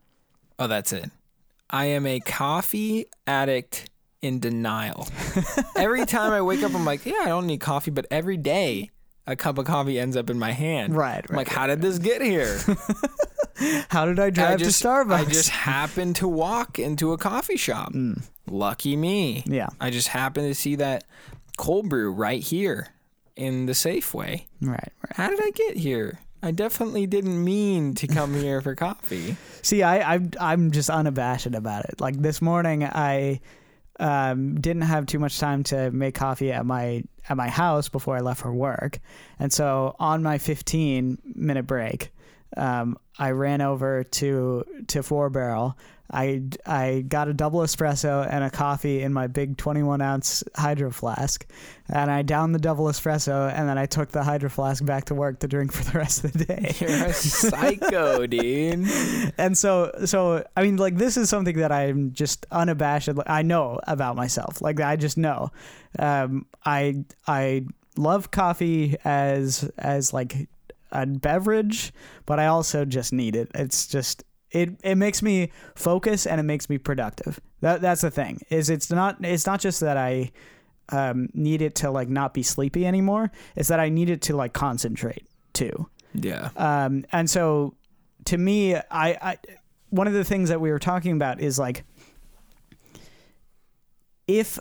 [0.58, 1.10] Oh, that's it.
[1.68, 3.90] I am a coffee addict
[4.22, 5.06] in denial.
[5.76, 8.90] every time I wake up, I'm like, yeah, I don't need coffee, but every day
[9.26, 10.96] a cup of coffee ends up in my hand.
[10.96, 12.58] Right, I'm right, like, how did this get here?
[13.88, 15.12] How did I drive I just, to Starbucks?
[15.12, 17.92] I just happened to walk into a coffee shop.
[18.48, 19.42] Lucky me.
[19.46, 19.68] yeah.
[19.80, 21.04] I just happened to see that
[21.56, 22.88] cold brew right here
[23.34, 24.46] in the Safeway.
[24.60, 24.70] Right.
[24.70, 25.12] Right.
[25.12, 26.20] How did I get here?
[26.42, 29.36] I definitely didn't mean to come here for coffee.
[29.62, 32.00] See, I, I I'm just unabashed about it.
[32.00, 33.40] Like this morning, I
[33.98, 38.16] um, didn't have too much time to make coffee at my at my house before
[38.16, 38.98] I left for work,
[39.38, 42.12] and so on my 15 minute break,
[42.56, 45.76] um, I ran over to to Four Barrel.
[46.12, 50.90] I I got a double espresso and a coffee in my big 21 ounce hydro
[50.92, 51.44] flask,
[51.88, 55.14] and I downed the double espresso, and then I took the hydro flask back to
[55.14, 56.74] work to drink for the rest of the day.
[56.80, 58.88] You're a psycho, dude.
[59.36, 63.80] and so so i mean like this is something that i'm just unabashed i know
[63.86, 65.50] about myself like i just know
[65.98, 67.64] um i i
[67.96, 70.48] love coffee as as like
[70.92, 71.92] a beverage
[72.26, 76.44] but i also just need it it's just it it makes me focus and it
[76.44, 80.30] makes me productive that that's the thing is it's not it's not just that i
[80.90, 84.36] um need it to like not be sleepy anymore it's that i need it to
[84.36, 86.50] like concentrate too Yeah.
[86.56, 87.74] um, and so
[88.26, 89.38] to me, I, I
[89.90, 91.84] one of the things that we were talking about is like
[94.26, 94.58] if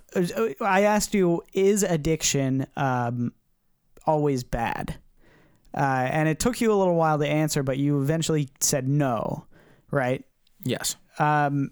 [0.62, 3.34] I asked you, is addiction um,
[4.06, 4.98] always bad?
[5.76, 9.46] Uh, and it took you a little while to answer, but you eventually said no,
[9.92, 10.24] right?
[10.64, 10.96] Yes.
[11.20, 11.72] Um,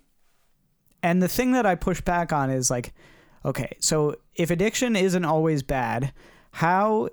[1.02, 2.94] and the thing that I push back on is like,
[3.46, 6.14] okay, so if addiction isn't always bad,
[6.52, 7.10] how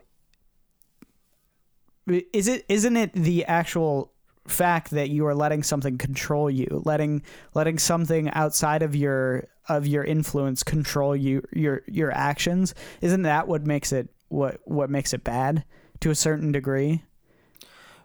[2.07, 2.65] is it?
[2.69, 4.13] Isn't it the actual
[4.49, 7.23] fact that you are letting something control you, letting
[7.55, 12.75] letting something outside of your of your influence control you your your actions?
[13.01, 15.65] Isn't that what makes it what what makes it bad
[16.01, 17.03] to a certain degree?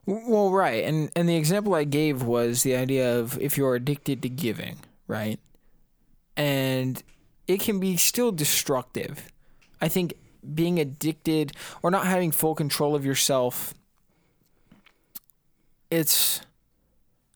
[0.06, 0.84] Well, right.
[0.84, 4.78] And and the example I gave was the idea of if you're addicted to giving,
[5.08, 5.40] right?
[6.38, 7.02] And
[7.48, 9.32] it can be still destructive.
[9.82, 10.14] I think
[10.54, 13.74] being addicted or not having full control of yourself
[15.90, 16.42] it's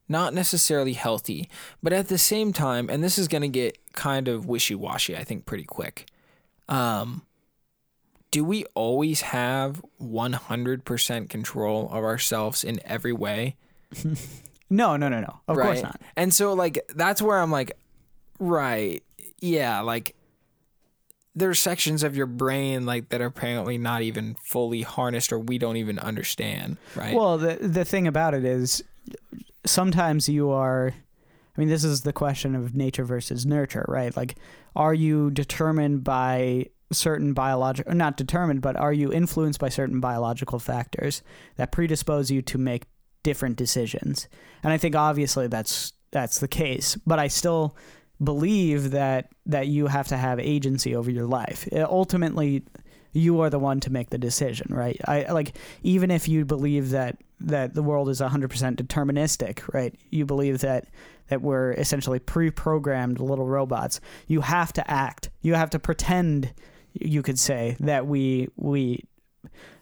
[0.08, 1.48] not necessarily healthy,
[1.82, 5.24] but at the same time, and this is going to get kind of wishy-washy I
[5.24, 6.06] think pretty quick.
[6.68, 7.22] Um
[8.30, 13.56] do we always have 100% control of ourselves in every way?
[14.72, 15.40] No, no, no, no.
[15.48, 16.00] Of course not.
[16.16, 17.76] And so, like, that's where I'm like,
[18.38, 19.02] right,
[19.40, 20.14] yeah, like,
[21.34, 25.58] there's sections of your brain like that are apparently not even fully harnessed or we
[25.58, 27.14] don't even understand, right?
[27.14, 28.82] Well, the the thing about it is
[29.64, 34.14] sometimes you are I mean this is the question of nature versus nurture, right?
[34.16, 34.36] Like
[34.74, 40.58] are you determined by certain biological not determined but are you influenced by certain biological
[40.58, 41.22] factors
[41.56, 42.84] that predispose you to make
[43.22, 44.28] different decisions?
[44.62, 47.76] And i think obviously that's that's the case but i still
[48.22, 51.66] believe that that you have to have agency over your life.
[51.72, 52.62] Uh, ultimately
[53.12, 55.00] you are the one to make the decision right?
[55.06, 59.94] I like even if you believe that that the world is 100% deterministic right?
[60.10, 60.86] You believe that
[61.28, 64.00] that we're essentially pre-programmed little robots.
[64.26, 65.30] You have to act.
[65.42, 66.52] You have to pretend
[66.94, 69.04] you could say that we we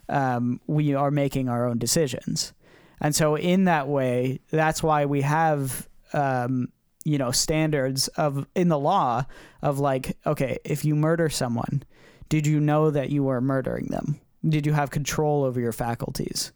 [0.09, 2.53] um, we are making our own decisions
[3.01, 6.69] and so in that way that's why we have um,
[7.05, 9.25] you know standards of in the law
[9.63, 11.83] of like okay if you murder someone
[12.29, 14.19] did you know that you were murdering them
[14.49, 16.53] did you have control over your faculties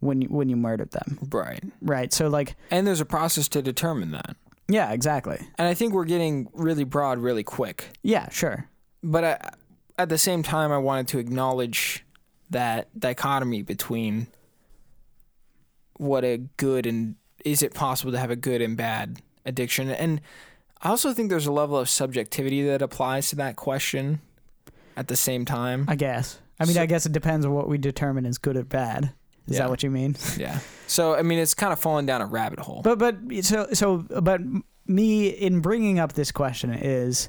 [0.00, 1.62] when you, when you murdered them Right.
[1.82, 4.36] right so like And there's a process to determine that.
[4.68, 7.90] yeah exactly And I think we're getting really broad really quick.
[8.02, 8.68] yeah sure
[9.02, 9.50] But I,
[9.98, 12.04] at the same time, I wanted to acknowledge
[12.50, 14.26] that dichotomy between
[15.96, 19.90] what a good and is it possible to have a good and bad addiction.
[19.90, 20.20] And
[20.82, 24.20] I also think there's a level of subjectivity that applies to that question
[24.96, 25.86] at the same time.
[25.88, 28.56] i guess i mean So- i guess it depends on what we determine as good
[28.56, 29.12] or bad
[29.48, 29.58] is Yeah.
[29.60, 30.60] that what you mean yeah.
[30.86, 32.82] So, I mean, it's kind of falling down a rabbit hole.
[32.84, 34.40] But but so so but
[34.86, 37.28] me in bringing up this question is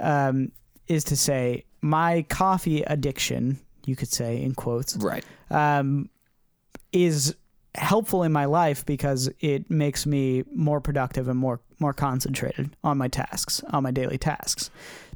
[0.00, 0.50] um
[0.88, 5.24] is to say my coffee addiction, you could say in quotes, right.
[5.50, 6.08] um
[6.92, 7.34] is
[7.74, 12.96] helpful in my life because it makes me more productive and more more concentrated on
[12.96, 14.70] my tasks, on my daily tasks.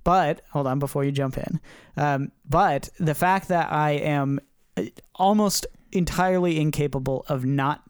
[0.04, 1.60] But hold on before you jump in.
[1.96, 4.40] Um, but the fact that I am
[4.76, 7.82] uh, almost entirely incapable of not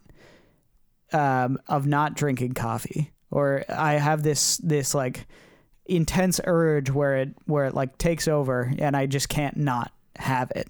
[1.12, 5.26] um, of not drinking coffee, or I have this this like
[5.88, 10.50] intense urge where it where it like takes over and I just can't not have
[10.54, 10.68] it.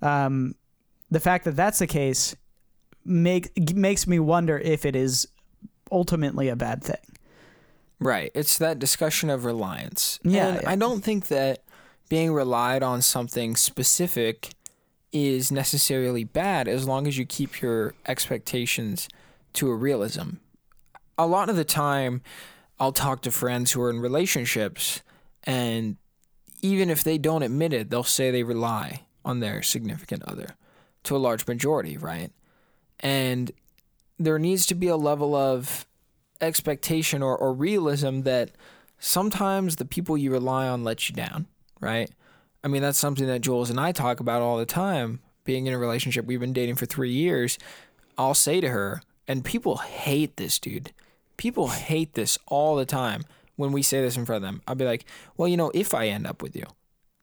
[0.00, 0.54] Um,
[1.10, 2.34] the fact that that's the case
[3.04, 5.28] make makes me wonder if it is
[5.90, 6.96] ultimately a bad thing.
[8.00, 8.32] Right.
[8.34, 10.18] It's that discussion of reliance.
[10.24, 10.70] Yeah, And yeah.
[10.70, 11.62] I don't think that
[12.08, 14.50] being relied on something specific
[15.12, 19.08] is necessarily bad as long as you keep your expectations
[19.52, 20.30] to a realism.
[21.18, 22.22] A lot of the time,
[22.78, 25.02] I'll talk to friends who are in relationships,
[25.44, 25.96] and
[26.62, 30.56] even if they don't admit it, they'll say they rely on their significant other
[31.04, 32.30] to a large majority, right?
[33.00, 33.50] And
[34.18, 35.86] there needs to be a level of
[36.40, 38.50] expectation or, or realism that
[38.98, 41.46] sometimes the people you rely on let you down,
[41.80, 42.10] right?
[42.64, 45.20] I mean, that's something that Jules and I talk about all the time.
[45.44, 47.58] Being in a relationship, we've been dating for three years.
[48.16, 50.92] I'll say to her, and people hate this, dude.
[51.42, 53.24] People hate this all the time
[53.56, 54.62] when we say this in front of them.
[54.68, 55.04] I'll be like,
[55.36, 56.62] well, you know, if I end up with you,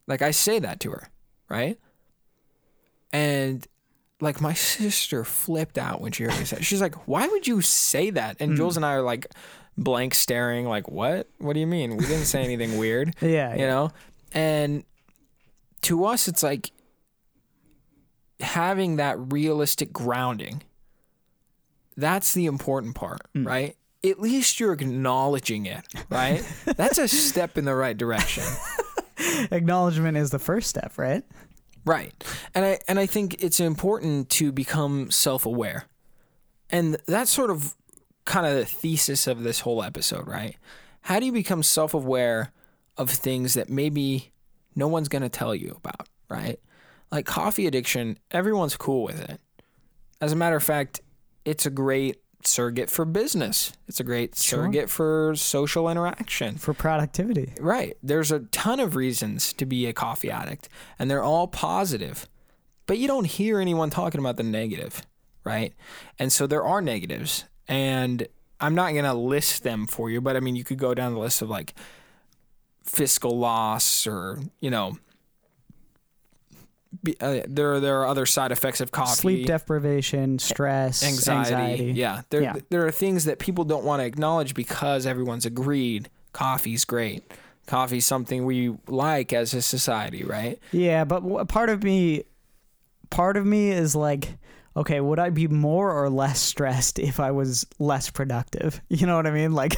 [0.08, 1.08] like I say that to her,
[1.48, 1.80] right?
[3.14, 3.66] And
[4.20, 6.60] like my sister flipped out when she heard me say.
[6.60, 8.36] She's like, why would you say that?
[8.42, 8.56] And hmm.
[8.58, 9.28] Jules and I are like
[9.78, 11.30] blank staring, like, what?
[11.38, 11.96] What do you mean?
[11.96, 13.92] We didn't say anything weird, Yeah, you know?
[14.34, 14.84] And
[15.84, 16.72] to us, it's like
[18.42, 20.64] having that realistic grounding.
[21.96, 23.48] That's the important part, hmm.
[23.48, 23.78] right?
[24.04, 26.44] At least you're acknowledging it, right?
[26.66, 28.44] That's a step in the right direction.
[29.52, 31.24] acknowledgement is the first step, right?
[31.86, 32.14] Right.
[32.54, 35.86] And I and I think it's important to become self-aware.
[36.70, 37.76] And that's sort of
[38.26, 40.56] kind of the thesis of this whole episode, right?
[41.02, 42.52] How do you become self-aware
[42.98, 44.32] of things that maybe
[44.76, 46.60] no one's going to tell you about, right?
[47.12, 49.42] Like coffee addiction, everyone's cool with it.
[50.22, 51.02] As a matter of fact,
[51.44, 53.74] it's a great surrogate for business.
[53.88, 54.60] It's a great Sure.
[54.60, 56.56] surrogate for social interaction.
[56.56, 57.54] For productivity.
[57.60, 57.98] Right.
[58.02, 62.28] There's a ton of reasons to be a coffee addict, and they're all positive.
[62.86, 65.04] But you don't hear anyone talking about the negative,
[65.44, 65.74] right?
[66.18, 68.28] And so there are negatives, and
[68.60, 71.14] I'm not going to list them for you, but I mean, you could go down
[71.14, 71.74] the list of like
[72.84, 74.98] fiscal loss or, you know,
[77.04, 81.54] be, uh, there there are other side effects of coffee Sleep deprivation, stress, anxiety.
[81.54, 81.92] anxiety.
[81.92, 82.56] Yeah, there Yeah.
[82.70, 87.24] there are things that people don't want to acknowledge because everyone's agreed coffee's great.
[87.68, 90.58] Coffee's something we like as a society, right?
[90.72, 92.24] Yeah, but w- part of me,
[93.12, 94.38] part of me is like,
[94.76, 98.82] okay, would I be more or less stressed if I was less productive?
[98.90, 99.52] You know what I mean?
[99.54, 99.76] Like,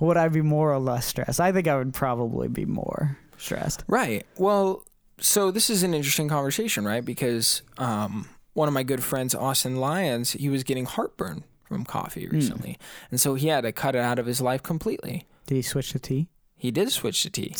[0.00, 1.40] would I be more or less stressed?
[1.40, 3.84] I think I would probably be more stressed.
[3.88, 4.26] Right.
[4.36, 4.84] Well,
[5.20, 7.04] so this is an interesting conversation, right?
[7.04, 12.26] Because um, one of my good friends, Austin Lyons, he was getting heartburn from coffee
[12.26, 12.78] recently,
[13.10, 15.26] and so he had to cut it out of his life completely.
[15.46, 16.28] Did he switch to tea?
[16.56, 17.54] He did switch to tea,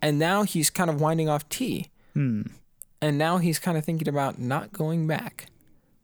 [0.00, 1.88] and now he's kind of winding off tea.
[2.14, 2.42] Hmm.
[3.00, 5.46] and now he's kind of thinking about not going back.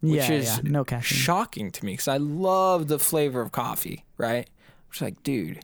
[0.00, 1.18] Which yeah, is yeah, no caffeine.
[1.18, 4.48] Shocking to me because I love the flavor of coffee, right?
[4.48, 5.60] I'm just like, dude,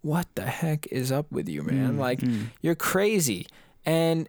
[0.00, 1.96] what the heck is up with you, man?
[1.96, 2.46] Mm, like, mm.
[2.62, 3.46] you're crazy.
[3.84, 4.28] And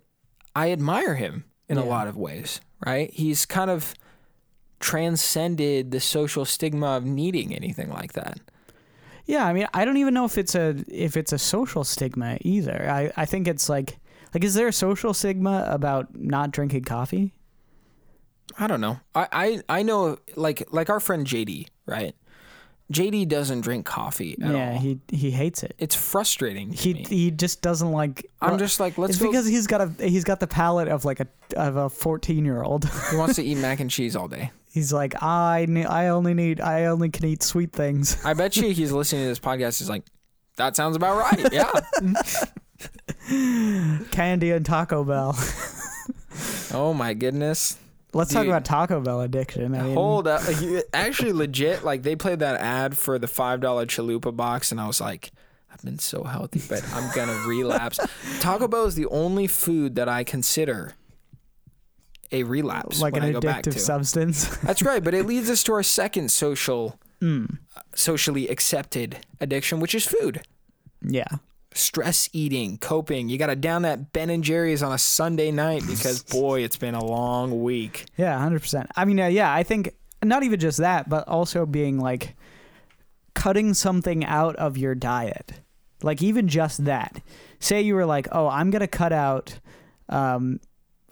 [0.56, 3.12] I admire him in a lot of ways, right?
[3.12, 3.94] He's kind of
[4.80, 8.40] transcended the social stigma of needing anything like that.
[9.26, 12.38] Yeah, I mean, I don't even know if it's a if it's a social stigma
[12.42, 12.88] either.
[12.90, 13.98] I I think it's like
[14.34, 17.34] like is there a social stigma about not drinking coffee?
[18.60, 19.00] I don't know.
[19.16, 22.16] I, I, I know like like our friend JD, right?
[22.94, 24.78] JD doesn't drink coffee at yeah, all.
[24.80, 25.74] he he hates it.
[25.80, 27.04] it's frustrating He me.
[27.08, 28.30] he just doesn't like.
[28.42, 29.30] I'm well, just like, let's it's go.
[29.32, 31.28] because he's got a he's got the palate of like a
[31.58, 32.88] of a 14 year old.
[33.10, 34.52] he wants to eat mac and cheese all day.
[34.72, 38.24] He's like I ne- I only need I only can eat sweet things.
[38.24, 39.80] I bet you he's listening to this podcast.
[39.80, 40.04] He's like,
[40.58, 41.52] that sounds about right.
[41.52, 41.72] Yeah.
[44.12, 45.36] Candy and Taco Bell.
[46.74, 47.78] oh my goodness.
[48.14, 49.76] Let's talk about Taco Bell addiction.
[49.76, 50.42] I mean, Hold up.
[50.94, 51.84] Actually, legit.
[51.84, 55.32] Like they played that ad for the five dollar chalupa box, and I was like,
[55.72, 58.00] I've been so healthy, but I'm gonna relapse.
[58.40, 60.94] Taco Bell is the only food that I consider
[62.32, 63.80] a relapse like when an I go back addictive to.
[63.80, 64.48] substance.
[64.64, 67.60] That's right, but it leads us to our second social, Mm.
[67.96, 70.42] socially accepted addiction, which is food.
[71.02, 71.28] Yeah.
[71.78, 73.28] Stress eating, coping.
[73.28, 76.78] You got to down that Ben and Jerry's on a Sunday night because boy, it's
[76.78, 78.06] been a long week.
[78.18, 78.90] Yeah, hundred percent.
[78.96, 82.36] I mean, uh, yeah, I think not even just that, but also being like
[83.34, 85.52] cutting something out of your diet,
[86.02, 87.22] like even just that.
[87.60, 89.60] Say you were like, oh, I'm gonna cut out,
[90.10, 90.60] um,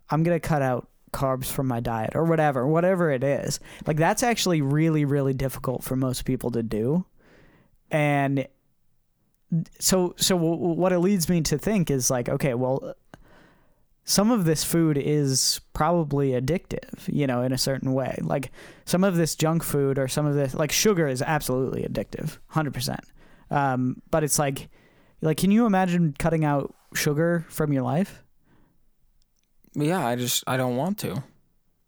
[0.09, 3.59] I'm gonna cut out carbs from my diet or whatever, whatever it is.
[3.85, 7.05] Like that's actually really, really difficult for most people to do,
[7.91, 8.47] and
[9.79, 12.95] so so what it leads me to think is like, okay, well
[14.05, 18.17] some of this food is probably addictive, you know, in a certain way.
[18.21, 18.51] Like
[18.85, 22.73] some of this junk food or some of this, like sugar is absolutely addictive, hundred
[22.73, 23.01] percent.
[23.49, 24.69] Um, but it's like,
[25.21, 28.23] like, can you imagine cutting out sugar from your life?
[29.73, 31.23] Yeah, I just I don't want to.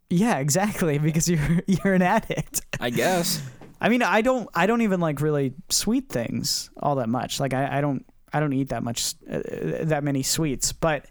[0.09, 2.61] Yeah, exactly, because you're you're an addict.
[2.80, 3.41] I guess.
[3.80, 7.39] I mean, I don't I don't even like really sweet things all that much.
[7.39, 9.41] Like I, I don't I don't eat that much uh,
[9.84, 11.05] that many sweets, but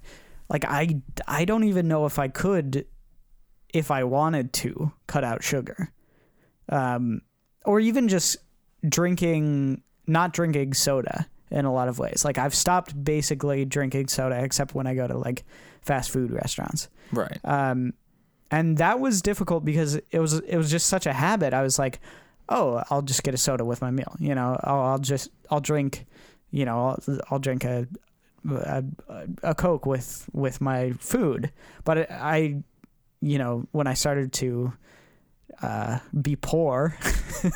[0.48, 2.86] like I I don't even know if I could
[3.72, 5.92] if I wanted to cut out sugar.
[6.68, 7.22] Um
[7.64, 8.36] or even just
[8.88, 12.24] drinking not drinking soda in a lot of ways.
[12.24, 15.44] Like I've stopped basically drinking soda except when I go to like
[15.82, 16.88] fast food restaurants.
[17.12, 17.38] Right.
[17.44, 17.94] Um,
[18.50, 21.54] and that was difficult because it was it was just such a habit.
[21.54, 22.00] I was like,
[22.48, 24.14] oh, I'll just get a soda with my meal.
[24.18, 26.06] You know, I'll, I'll just I'll drink,
[26.50, 27.86] you know, I'll, I'll drink a,
[28.50, 28.84] a
[29.42, 31.50] a Coke with with my food.
[31.84, 32.62] But I,
[33.20, 34.72] you know, when I started to
[35.62, 36.96] uh, be poor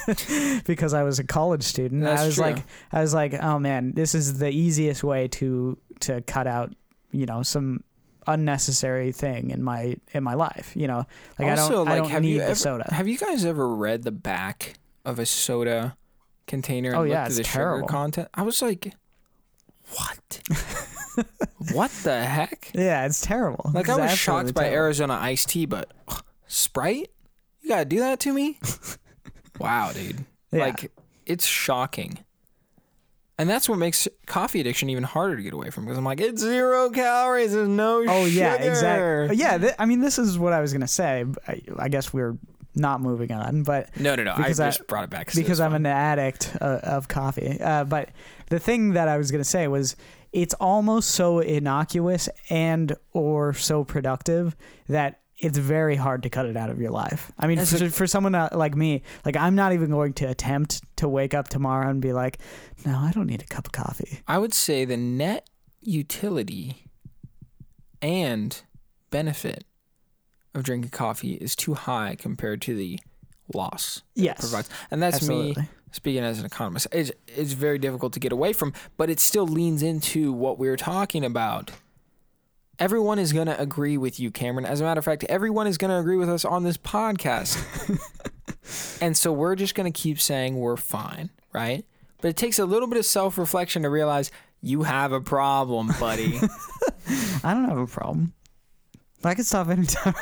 [0.64, 2.44] because I was a college student, That's I was true.
[2.44, 6.72] like, I was like, oh man, this is the easiest way to to cut out,
[7.12, 7.82] you know, some
[8.28, 10.72] unnecessary thing in my in my life.
[10.76, 11.06] You know,
[11.38, 12.92] like also, I don't like, I don't have need you the soda.
[12.94, 14.74] Have you guys ever read the back
[15.04, 15.96] of a soda
[16.46, 17.88] container and Oh, yeah, it's the sugar terrible.
[17.88, 18.28] content?
[18.34, 18.94] I was like,
[19.96, 20.40] what?
[21.72, 22.70] what the heck?
[22.74, 23.70] yeah, it's terrible.
[23.74, 24.76] Like It's I was shocked by terrible.
[24.84, 27.10] Arizona iced tea, but ugh, Sprite?
[27.60, 28.58] You gotta do that to me?
[29.58, 30.24] wow, dude.
[30.52, 30.66] Yeah.
[30.66, 30.92] Like
[31.26, 32.18] it's shocking.
[33.38, 36.20] And that's what makes coffee addiction even harder to get away from because I'm like,
[36.20, 39.36] it's zero calories, there's no Oh yeah, exactly.
[39.36, 41.24] Yeah, th- I mean, this is what I was gonna say.
[41.46, 42.36] I, I guess we're
[42.74, 44.32] not moving on, but No, no, no.
[44.32, 45.86] I Because I- just brought it back because I'm fun.
[45.86, 47.60] an addict uh, of coffee.
[47.60, 48.08] Uh, but
[48.50, 49.94] the thing that I was gonna say was,
[50.32, 54.56] it's almost so innocuous and or so productive
[54.88, 57.30] that it's very hard to cut it out of your life.
[57.38, 60.82] I mean, for, a- for someone like me, like I'm not even going to attempt
[60.96, 62.38] to wake up tomorrow and be like,
[62.84, 64.20] no, I don't need a cup of coffee.
[64.26, 65.48] I would say the net
[65.80, 66.84] utility
[68.02, 68.60] and
[69.10, 69.64] benefit
[70.54, 72.98] of drinking coffee is too high compared to the
[73.54, 74.68] loss it Yes, provides.
[74.90, 75.54] And that's me
[75.92, 76.86] speaking as an economist.
[76.92, 80.68] It's, it's very difficult to get away from, but it still leans into what we
[80.68, 81.70] were talking about.
[82.78, 84.64] Everyone is going to agree with you, Cameron.
[84.64, 87.58] As a matter of fact, everyone is going to agree with us on this podcast.
[89.02, 91.84] and so we're just going to keep saying we're fine, right?
[92.20, 95.90] But it takes a little bit of self reflection to realize you have a problem,
[95.98, 96.38] buddy.
[97.42, 98.32] I don't have a problem.
[99.22, 100.14] But I can stop anytime.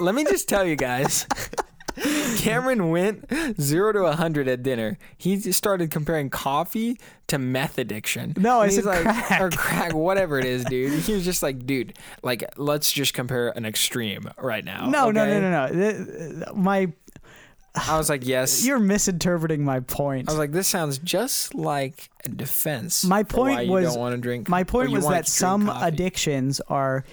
[0.00, 1.26] Let me just tell you guys
[2.36, 3.30] Cameron went
[3.60, 4.98] zero to a hundred at dinner.
[5.16, 8.34] He started comparing coffee to meth addiction.
[8.36, 9.40] No, I said like, crack.
[9.40, 11.00] or crack, whatever it is, dude.
[11.02, 14.88] He was just like, dude, like let's just compare an extreme right now.
[14.88, 15.40] No, no, okay?
[15.40, 15.72] no, no, no.
[15.72, 16.92] Th- My
[17.74, 18.64] I was like, yes.
[18.66, 20.28] you're misinterpreting my point.
[20.28, 23.04] I was like, this sounds just like a defense.
[23.04, 24.48] My point was- don't want to drink.
[24.48, 25.88] My point was that some coffee.
[25.88, 27.04] addictions are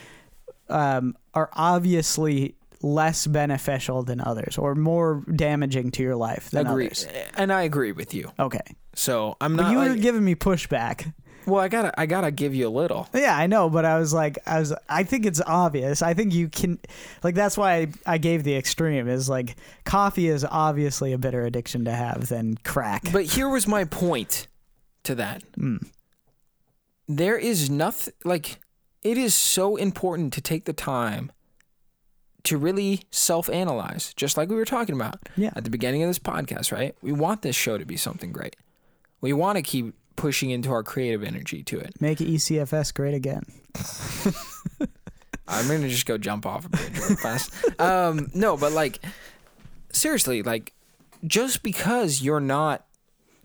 [0.69, 6.85] um, are obviously less beneficial than others, or more damaging to your life than agree,
[6.87, 7.07] others.
[7.35, 8.31] and I agree with you.
[8.37, 8.59] Okay,
[8.95, 9.71] So I'm but not.
[9.71, 11.11] you were like- giving me pushback.
[11.45, 13.07] well, I gotta, I gotta give you a little.
[13.13, 16.01] Yeah, I know, but I was like, I was, I think it's obvious.
[16.01, 16.77] I think you can,
[17.23, 19.07] like, that's why I, I gave the extreme.
[19.07, 19.55] Is like,
[19.85, 23.03] coffee is obviously a better addiction to have than crack.
[23.11, 24.47] But here was my point
[25.03, 25.43] to that.
[25.57, 25.85] Mm.
[27.07, 28.59] There is nothing like
[29.01, 31.31] it is so important to take the time
[32.45, 35.51] to really self-analyze, just like we were talking about Yeah.
[35.55, 36.95] at the beginning of this podcast, right?
[37.01, 38.55] We want this show to be something great.
[39.21, 41.99] We want to keep pushing into our creative energy to it.
[42.01, 43.43] Make ECFS great again.
[45.47, 47.51] I'm gonna just go jump off a bridge real fast.
[47.79, 48.99] Um, no, but like
[49.91, 50.73] seriously, like
[51.25, 52.85] just because you're not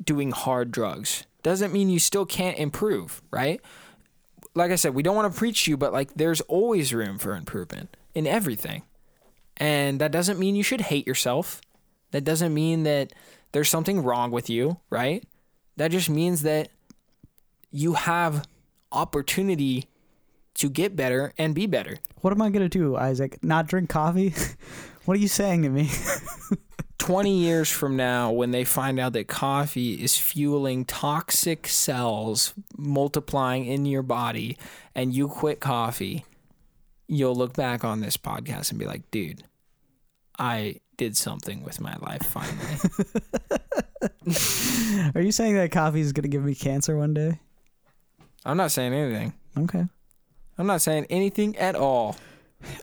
[0.05, 3.61] doing hard drugs doesn't mean you still can't improve, right?
[4.55, 7.19] Like I said, we don't want to preach to you, but like there's always room
[7.19, 8.83] for improvement in everything.
[9.59, 11.61] And that doesn't mean you should hate yourself.
[12.13, 13.13] That doesn't mean that
[13.53, 15.25] there's something wrong with you, right?
[15.77, 16.71] That just means that
[17.71, 18.47] you have
[18.93, 19.87] opportunity
[20.55, 21.99] to get better and be better.
[22.21, 23.43] What am I gonna do, Isaac?
[23.43, 24.35] Not drink coffee?
[25.05, 25.91] what are you saying to me?
[26.99, 33.67] 20 years from now, when they find out that coffee is fueling toxic cells multiplying
[33.67, 34.59] in your body
[34.95, 36.25] and you quit coffee,
[37.07, 39.45] you'll look back on this podcast and be like, dude,
[40.39, 42.76] I did something with my life finally.
[45.14, 47.41] Are you saying that coffee is gonna give me cancer one day?
[48.45, 49.34] I'm not saying anything.
[49.59, 49.84] Okay.
[50.57, 52.16] I'm not saying anything at all.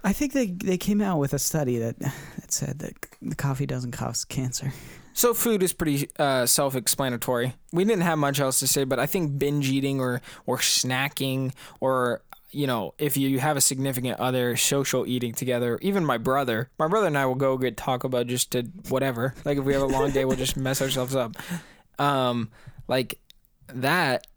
[0.04, 3.66] I think they they came out with a study that that said that the coffee
[3.66, 4.72] doesn't cause cancer.
[5.14, 7.54] So food is pretty uh, self-explanatory.
[7.72, 11.54] We didn't have much else to say, but I think binge eating or or snacking
[11.80, 12.22] or
[12.56, 15.78] you know if you have a significant other, social eating together.
[15.82, 19.36] Even my brother, my brother and I will go get Taco Bell just to whatever.
[19.44, 21.36] Like if we have a long day, we'll just mess ourselves up.
[22.00, 22.50] Um,
[22.88, 23.20] like
[23.68, 24.28] that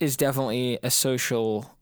[0.00, 1.74] is definitely a social,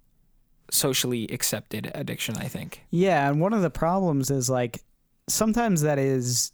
[0.71, 2.37] socially accepted addiction.
[2.37, 2.83] I think.
[2.91, 4.83] Yeah, and one of the problems is like
[5.29, 6.53] sometimes that is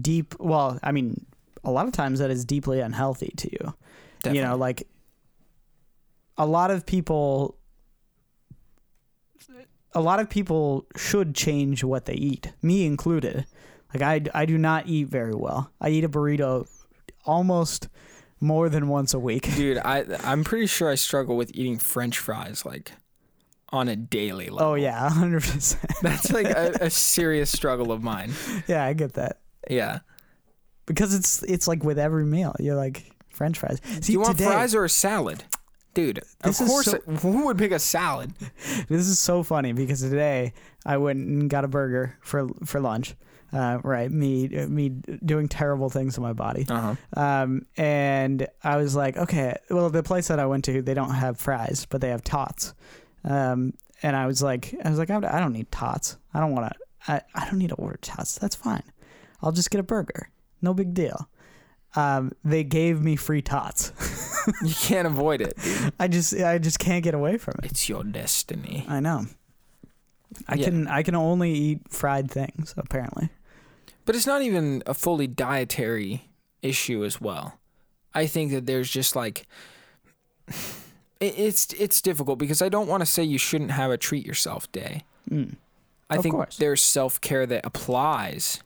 [0.00, 0.34] deep.
[0.38, 1.24] Well, I mean,
[1.64, 3.74] a lot of times that is deeply unhealthy to you.
[4.22, 4.38] Definitely.
[4.38, 4.86] You know, like
[6.36, 7.56] a lot of people.
[9.94, 13.46] A lot of people should change what they eat, me included.
[13.92, 15.70] Like I, I do not eat very well.
[15.80, 16.66] I eat a burrito
[17.26, 17.88] almost
[18.40, 19.54] more than once a week.
[19.56, 22.92] Dude, I I'm pretty sure I struggle with eating French fries like
[23.70, 24.72] on a daily oh, level.
[24.72, 25.92] Oh yeah, hundred percent.
[26.02, 28.32] That's like a, a serious struggle of mine.
[28.66, 29.38] Yeah, I get that
[29.68, 30.00] Yeah.
[30.86, 33.78] because it's it's like with every meal, you're like French fries.
[33.84, 35.44] See, Do you want today, fries or a salad?
[35.94, 38.32] Dude, This of is course, so- who would pick a salad?
[38.88, 40.54] This is so funny because today
[40.86, 43.14] I went and got a burger for for lunch.
[43.52, 46.64] Uh, right, me me doing terrible things to my body.
[46.70, 46.94] Uh-huh.
[47.14, 51.12] Um, and I was like, okay, well, the place that I went to, they don't
[51.12, 52.72] have fries, but they have tots.
[53.24, 56.16] Um, and I was like, I was like, I don't need tots.
[56.32, 57.12] I don't want to.
[57.12, 58.38] I, I don't need to order tots.
[58.38, 58.82] That's fine.
[59.42, 60.30] I'll just get a burger.
[60.62, 61.28] No big deal.
[61.94, 63.92] Um, they gave me free tots.
[64.64, 65.56] You can't avoid it.
[65.62, 65.92] dude.
[66.00, 67.70] I just I just can't get away from it.
[67.70, 68.84] It's your destiny.
[68.88, 69.26] I know.
[70.48, 70.64] I Yeah.
[70.64, 73.28] can I can only eat fried things apparently.
[74.04, 76.28] But it's not even a fully dietary
[76.60, 77.60] issue as well.
[78.14, 79.46] I think that there's just like
[81.20, 84.70] it's it's difficult because I don't want to say you shouldn't have a treat yourself
[84.72, 85.04] day.
[85.30, 85.54] Mm.
[86.10, 86.56] I Of think course.
[86.56, 88.60] there's self care that applies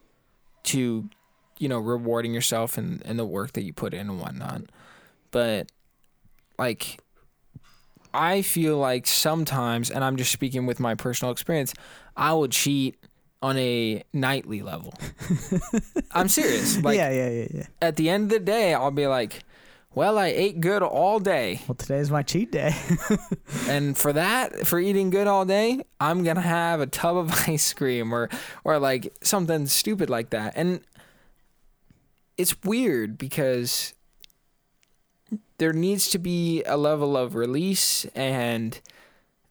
[0.64, 1.09] to,
[1.59, 4.63] you know, rewarding yourself and, and the work that you put in and whatnot.
[5.31, 5.71] But
[6.59, 7.01] like
[8.17, 11.75] I feel like sometimes, and I'm just speaking with my personal experience,
[12.17, 12.97] I will cheat
[13.43, 14.95] on a nightly level.
[16.13, 16.83] I'm serious.
[16.83, 17.67] Like yeah, yeah, yeah, yeah.
[17.83, 19.45] at the end of the day, I'll be like,
[19.95, 21.61] well, I ate good all day.
[21.69, 22.75] Well, today's my cheat day.
[23.69, 27.73] And for that, for eating good all day, I'm gonna have a tub of ice
[27.73, 28.29] cream or
[28.65, 30.53] or like something stupid like that.
[30.57, 30.81] And
[32.39, 33.95] it's weird because
[35.59, 38.78] there needs to be a level of release and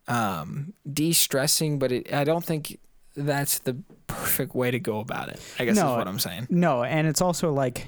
[0.07, 2.79] um, de-stressing, but it, I don't think
[3.15, 3.75] that's the
[4.07, 5.39] perfect way to go about it.
[5.57, 5.93] I guess No.
[5.93, 6.47] is what I'm saying.
[6.49, 7.88] No, and it's also like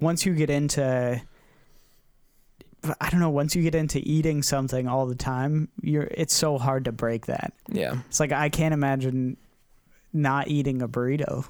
[0.00, 1.20] once you get into
[3.00, 6.58] I don't know, once you get into eating something all the time, you're it's so
[6.58, 7.52] hard to break that.
[7.68, 7.98] Yeah.
[8.08, 9.36] It's like I can't imagine
[10.12, 11.44] not eating a burrito.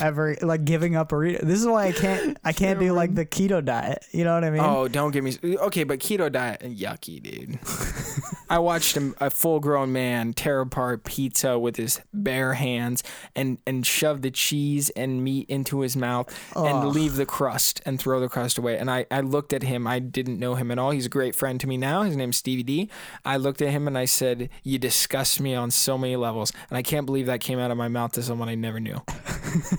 [0.00, 1.40] Ever like giving up burrito.
[1.40, 4.04] This is why I can't I can't do like the keto diet.
[4.12, 4.60] You know what I mean?
[4.60, 5.36] Oh, don't get me.
[5.42, 7.58] Okay, but keto diet, yucky, dude.
[8.50, 13.02] I watched him, a full-grown man tear apart pizza with his bare hands
[13.36, 17.98] and and shove the cheese and meat into his mouth and leave the crust and
[18.00, 18.76] throw the crust away.
[18.76, 19.86] And I I looked at him.
[19.86, 20.90] I didn't know him at all.
[20.90, 22.02] He's a great friend to me now.
[22.02, 22.90] His name's Stevie D.
[23.24, 26.76] I looked at him and I said, "You disgust me on so many levels." And
[26.76, 29.00] I can't believe that came out of my mouth to someone I never knew.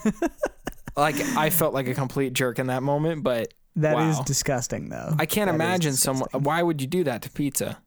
[0.96, 4.24] like I felt like a complete jerk in that moment, but That is wow.
[4.24, 5.14] disgusting though.
[5.20, 6.30] I can't That is imagine someone.
[6.34, 7.82] Why would you do that to pizza?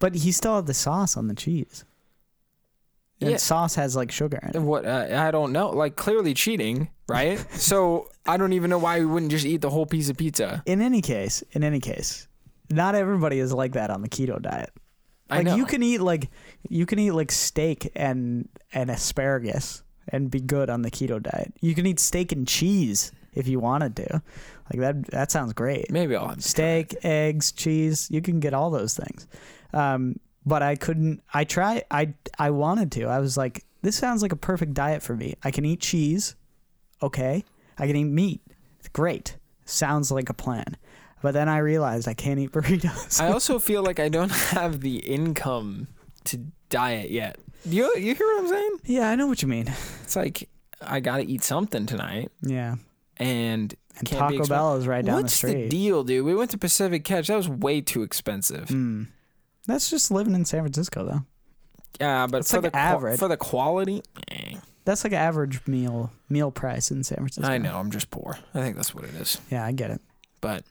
[0.00, 1.84] But he still had the sauce on the cheese.
[3.20, 3.36] And Yeah.
[3.36, 4.58] sauce has like sugar in it.
[4.62, 5.70] What uh, I don't know.
[5.70, 7.38] Like clearly cheating, right?
[7.52, 10.62] so I don't even know why we wouldn't just eat the whole piece of pizza.
[10.66, 12.26] In any case, in any case,
[12.70, 14.70] not everybody is like that on the keto diet.
[15.28, 15.56] I Like know.
[15.56, 16.30] you can eat like
[16.68, 21.52] you can eat like steak and and asparagus and be good on the keto diet.
[21.60, 24.22] You can eat steak and cheese if you wanted to.
[24.72, 25.90] Like that that sounds great.
[25.90, 29.28] Maybe I'll have Steak, eggs, cheese, you can get all those things.
[29.72, 33.04] Um, but I couldn't I try I I wanted to.
[33.04, 35.34] I was like this sounds like a perfect diet for me.
[35.42, 36.34] I can eat cheese.
[37.02, 37.44] Okay.
[37.78, 38.40] I can eat meat.
[38.92, 39.36] Great.
[39.64, 40.76] Sounds like a plan.
[41.22, 43.20] But then I realized I can't eat burritos.
[43.20, 45.88] I also feel like I don't have the income
[46.24, 47.36] to diet yet.
[47.64, 48.70] You you hear what I'm saying?
[48.84, 49.72] yeah, I know what you mean.
[50.02, 50.48] It's like
[50.80, 52.76] I gotta eat something tonight, Yeah.
[53.18, 55.68] and And Taco Bell is right down What's the street.
[55.68, 56.24] deal, dude?
[56.24, 57.26] We went to Pacific Catch.
[57.28, 58.68] That was way too expensive.
[58.68, 59.08] Mm.
[59.70, 61.22] That's just living in San Francisco, though.
[62.00, 63.18] Yeah, but for like the average.
[63.18, 64.56] for the quality, eh.
[64.84, 67.48] That's like average meal meal price in San Francisco.
[67.50, 67.76] I know.
[67.76, 68.38] I'm just poor.
[68.54, 69.40] I think that's what it is.
[69.50, 70.00] Yeah, I get it.
[70.40, 70.64] But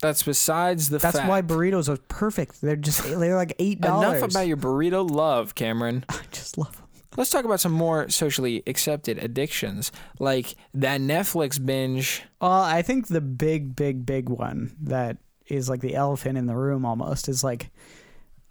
[0.00, 1.28] that's besides the That's fact.
[1.28, 2.60] why burritos are perfect.
[2.60, 4.18] They're just they're like eight dollars.
[4.18, 6.04] Enough about your burrito love, Cameron.
[6.08, 6.84] I just love them.
[7.16, 12.22] Let's talk about some more socially accepted addictions, like that Netflix binge.
[12.40, 16.56] Well, I think the big, big, big one that is like the elephant in the
[16.56, 17.70] room almost is like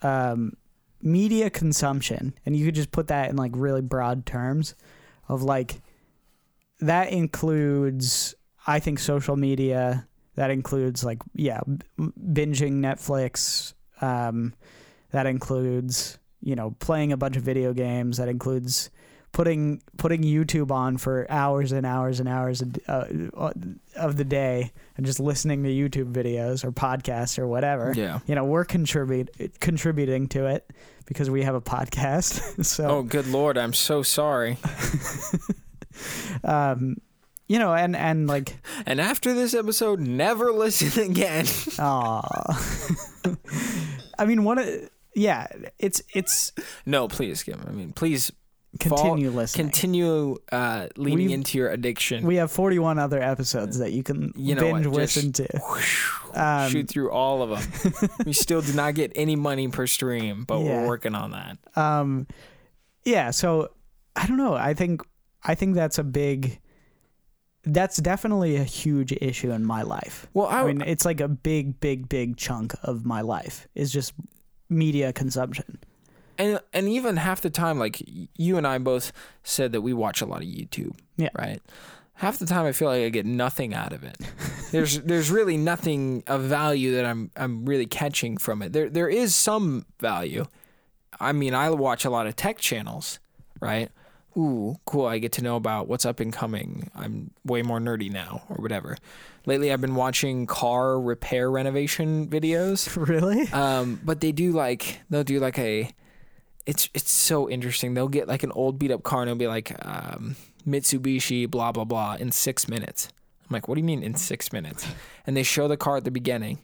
[0.04, 0.54] um,
[1.01, 4.76] media consumption, and you could just put that in like really broad terms
[5.28, 5.82] of like
[6.80, 8.36] that includes,
[8.68, 10.08] I think, social media.
[10.36, 11.62] That includes like yeah,
[11.99, 13.74] binging Netflix.
[14.01, 14.54] Um,
[15.12, 18.18] that includes you know playing a bunch of video games.
[18.18, 18.89] That includes
[19.34, 23.06] putting putting YouTube on for hours and hours and hours d- uh,
[23.96, 27.94] of the day and just listening to YouTube videos or podcasts or whatever.
[27.96, 28.20] Yeah.
[28.28, 29.30] You know, we're contribute
[29.60, 30.70] contributing to it
[31.06, 32.64] because we have a podcast.
[32.66, 33.58] so, Oh, good lord!
[33.58, 34.58] I'm so sorry.
[36.44, 36.98] um,
[37.48, 38.56] you know, and and like,
[38.86, 41.46] And after this episode, never listen again.
[41.80, 42.62] aw.
[44.18, 44.60] I mean, what?
[44.60, 45.48] A, yeah,
[45.80, 46.52] it's it's
[46.86, 47.62] no, please, Kim.
[47.68, 48.32] I mean, please
[48.80, 49.67] continue listening.
[49.67, 52.26] continue uh, leaning We've- into your addiction.
[52.26, 55.47] we have 41 other episodes that you can You know binge what, listen to.
[56.34, 58.09] Um, Shoot through all of them.
[58.26, 60.82] we still do not get any money per stream, but Yeah.
[60.82, 61.57] we're working on that.
[61.78, 62.28] um
[63.05, 63.69] yeah so
[64.15, 65.01] i don't know i think
[65.43, 66.59] i think that's a big
[67.65, 71.28] that's definitely a huge issue in my life Well, I, i mean it's like a
[71.28, 74.13] big big big chunk of my life is just
[74.69, 75.80] media consumption
[76.38, 78.02] and and even half the time, like
[78.36, 79.12] you and I both
[79.44, 80.96] said that we watch a lot of YouTube.
[81.18, 81.30] Yeah.
[81.36, 81.62] Right.
[82.16, 84.18] Half the time, I feel like I get nothing out of it.
[84.72, 88.74] there's there's really nothing of value that I'm I'm really catching from it.
[88.74, 90.46] There there is some value.
[91.20, 93.20] I mean, I watch a lot of tech channels,
[93.60, 93.90] right?
[94.36, 95.06] Ooh, cool.
[95.06, 96.90] I get to know about what's up and coming.
[96.96, 98.98] I'm way more nerdy now, or whatever.
[99.46, 102.96] Lately, I've been watching car repair renovation videos.
[103.08, 105.90] really Um, but they do like they'll do like a
[106.66, 107.93] it's it's so interesting.
[107.93, 110.36] They'll get like an old beat up car and it'll be like um,
[110.68, 113.09] Mitsubishi blah blah blah in six minutes.
[113.41, 114.88] I'm like, what do you mean in six minutes?
[115.28, 116.59] And they show the car at the beginning,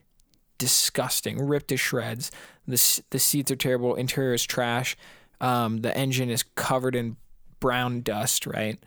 [0.58, 2.30] disgusting, ripped to shreds.
[2.66, 3.94] The the seats are terrible.
[3.94, 4.96] Interior is trash.
[5.40, 7.16] Um, the engine is covered in
[7.60, 8.46] brown dust.
[8.46, 8.78] Right?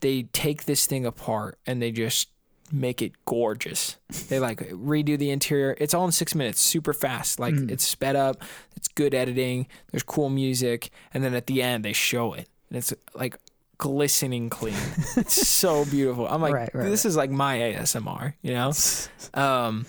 [0.00, 2.28] They take this thing apart and they just
[2.72, 3.96] make it gorgeous.
[4.28, 5.76] They like redo the interior.
[5.78, 7.38] It's all in six minutes, super fast.
[7.38, 8.42] Like it's sped up.
[8.76, 9.66] It's good editing.
[9.90, 13.36] There's cool music, and then at the end they show it, and it's like
[13.78, 14.74] glistening clean.
[15.16, 16.26] it's so beautiful.
[16.26, 18.72] I'm like, Right, right, this is like my ASMR, you know.
[19.34, 19.84] Um,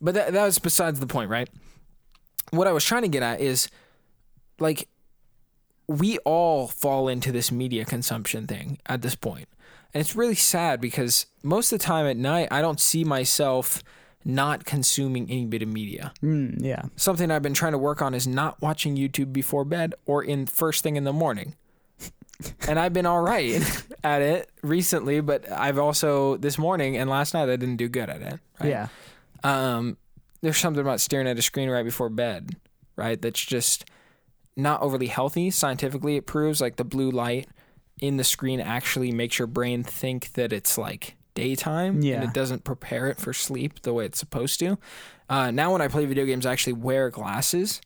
[0.00, 1.48] but that that was besides the point, right?
[2.50, 3.68] What I was trying to get at is,
[4.58, 4.88] like,
[5.86, 9.48] we all fall into this media consumption thing at this point.
[9.94, 13.82] And it's really sad because most of the time at night, I don't see myself
[14.24, 16.12] not consuming any bit of media.
[16.22, 16.82] Mm, yeah.
[16.96, 20.46] Something I've been trying to work on is not watching YouTube before bed or in
[20.46, 21.54] first thing in the morning.
[22.68, 23.62] and I've been all right
[24.04, 28.10] at it recently, but I've also this morning and last night I didn't do good
[28.10, 28.40] at it.
[28.60, 28.68] Right?
[28.68, 28.88] Yeah.
[29.42, 29.96] Um,
[30.42, 32.56] there's something about staring at a screen right before bed,
[32.96, 33.20] right?
[33.20, 33.86] That's just
[34.56, 35.50] not overly healthy.
[35.50, 37.48] Scientifically, it proves like the blue light
[38.00, 42.16] in the screen actually makes your brain think that it's like daytime Yeah.
[42.16, 44.78] and it doesn't prepare it for sleep the way it's supposed to.
[45.28, 47.80] Uh, now, when I play video games, I actually wear glasses.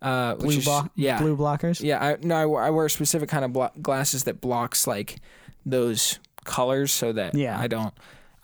[0.00, 1.80] Uh, Blue, is, blo- yeah, blue blockers.
[1.80, 2.04] yeah.
[2.04, 5.16] I, no, I, wear- I wear a specific kind of blo- glasses that blocks like
[5.64, 7.58] those colors so that Yeah.
[7.58, 7.94] I don't.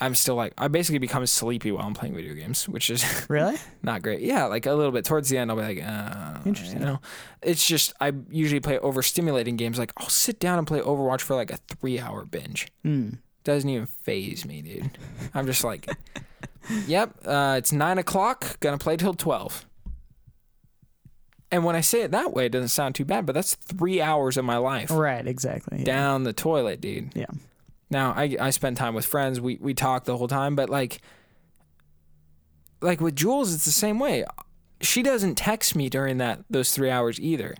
[0.01, 3.57] I'm still like I basically become sleepy while I'm playing video games, which is Really?
[3.82, 4.20] not great.
[4.20, 6.80] Yeah, like a little bit towards the end, I'll be like, uh, Interesting.
[6.80, 7.01] You know,
[7.42, 9.78] it's just I usually play overstimulating games.
[9.78, 12.68] Like I'll sit down and play Overwatch for like a three hour binge.
[12.84, 13.18] Mm.
[13.44, 14.99] Doesn't even phase me, dude.
[15.34, 15.88] I'm just like,
[16.86, 18.61] yep, uh, it's nine o'clock.
[18.61, 19.64] Gonna play till twelve.
[21.51, 24.03] And when I say it that way, it doesn't sound too bad, but that's three
[24.03, 25.26] hours of my life Right.
[25.26, 25.78] Exactly.
[25.78, 25.84] Yeah.
[25.84, 27.12] down the toilet, dude.
[27.16, 27.24] Yeah.
[27.91, 29.41] Now I I spend time with friends.
[29.41, 31.01] We we talk the whole time, but like
[32.80, 34.24] like with Jules, it's the same way.
[34.80, 37.55] She doesn't text me during that those three hours either,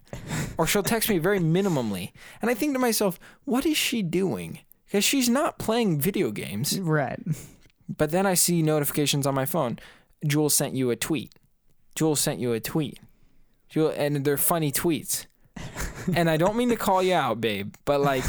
[0.57, 2.13] or she'll text me very minimally.
[2.41, 4.61] And I think to myself, what is she doing?
[4.87, 6.79] Because she's not playing video games.
[6.81, 7.21] Right.
[7.89, 9.79] But then I see notifications on my phone.
[10.27, 11.35] Jules sent you a tweet.
[11.95, 12.99] Jules sent you a tweet.
[13.69, 15.27] Jewel, and they're funny tweets.
[16.15, 18.25] and I don't mean to call you out, babe, but like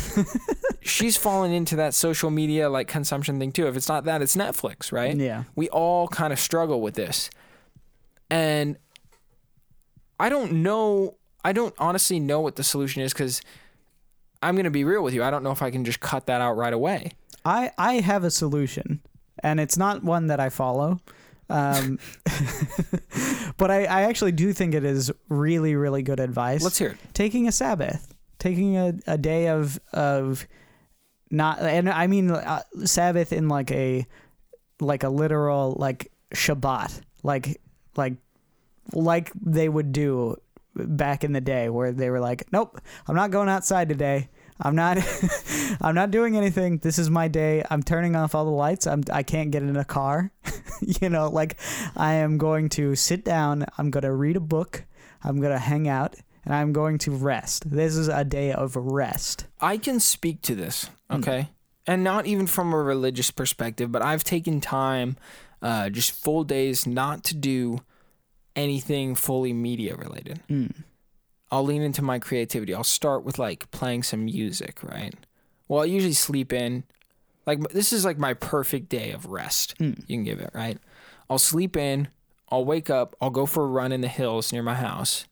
[0.81, 3.67] she's fallen into that social media like consumption thing too.
[3.67, 5.15] If it's not that, it's Netflix, right?
[5.15, 5.43] Yeah.
[5.55, 7.29] We all kind of struggle with this.
[8.29, 8.77] And
[10.19, 13.41] I don't know I don't honestly know what the solution is cuz
[14.41, 15.23] I'm going to be real with you.
[15.23, 17.11] I don't know if I can just cut that out right away.
[17.45, 19.01] I I have a solution,
[19.43, 20.99] and it's not one that I follow.
[21.49, 21.97] Um,
[23.57, 26.61] but I, I actually do think it is really, really good advice.
[26.63, 26.97] Let's hear it.
[27.13, 30.47] taking a Sabbath, taking a, a day of of
[31.31, 34.05] not, and I mean uh, Sabbath in like a
[34.79, 37.61] like a literal like Shabbat, like
[37.95, 38.13] like
[38.93, 40.37] like they would do
[40.75, 44.29] back in the day, where they were like, "Nope, I'm not going outside today."
[44.61, 44.97] I'm not.
[45.81, 46.79] I'm not doing anything.
[46.79, 47.63] This is my day.
[47.69, 48.87] I'm turning off all the lights.
[48.87, 49.03] I'm.
[49.11, 50.31] I can't get in a car.
[50.81, 51.57] you know, like
[51.95, 53.65] I am going to sit down.
[53.77, 54.83] I'm going to read a book.
[55.23, 56.15] I'm going to hang out,
[56.49, 57.69] and I'm going to rest.
[57.69, 59.45] This is a day of rest.
[59.61, 61.17] I can speak to this, hmm.
[61.17, 61.49] okay?
[61.85, 65.15] And not even from a religious perspective, but I've taken time,
[65.61, 67.81] uh, just full days, not to do
[68.55, 70.41] anything fully media related.
[70.47, 70.67] Hmm.
[71.51, 72.73] I'll lean into my creativity.
[72.73, 75.13] I'll start with like playing some music, right?
[75.67, 76.83] Well, I usually sleep in.
[77.45, 79.75] Like this is like my perfect day of rest.
[79.77, 79.93] Hmm.
[80.07, 80.79] You can give it, right?
[81.29, 82.07] I'll sleep in.
[82.49, 83.15] I'll wake up.
[83.21, 85.25] I'll go for a run in the hills near my house.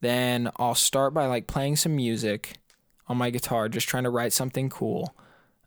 [0.00, 2.58] Then I'll start by like playing some music
[3.08, 5.14] on my guitar, just trying to write something cool.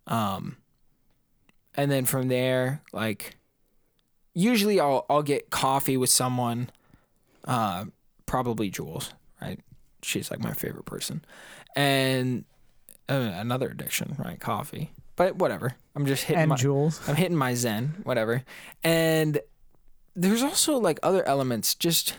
[0.07, 0.57] Um,
[1.75, 3.37] and then from there, like
[4.33, 6.69] usually I'll I'll get coffee with someone,
[7.45, 7.85] uh,
[8.25, 9.59] probably Jules, right?
[10.03, 11.23] She's like my favorite person,
[11.75, 12.45] and
[13.09, 14.39] uh, another addiction, right?
[14.39, 15.75] Coffee, but whatever.
[15.95, 17.01] I'm just hitting And my Jules.
[17.07, 18.43] I'm hitting my zen, whatever.
[18.83, 19.39] And
[20.15, 22.15] there's also like other elements, just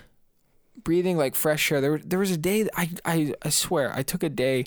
[0.82, 1.80] breathing like fresh air.
[1.80, 4.64] There, there was a day that I, I, I swear, I took a day,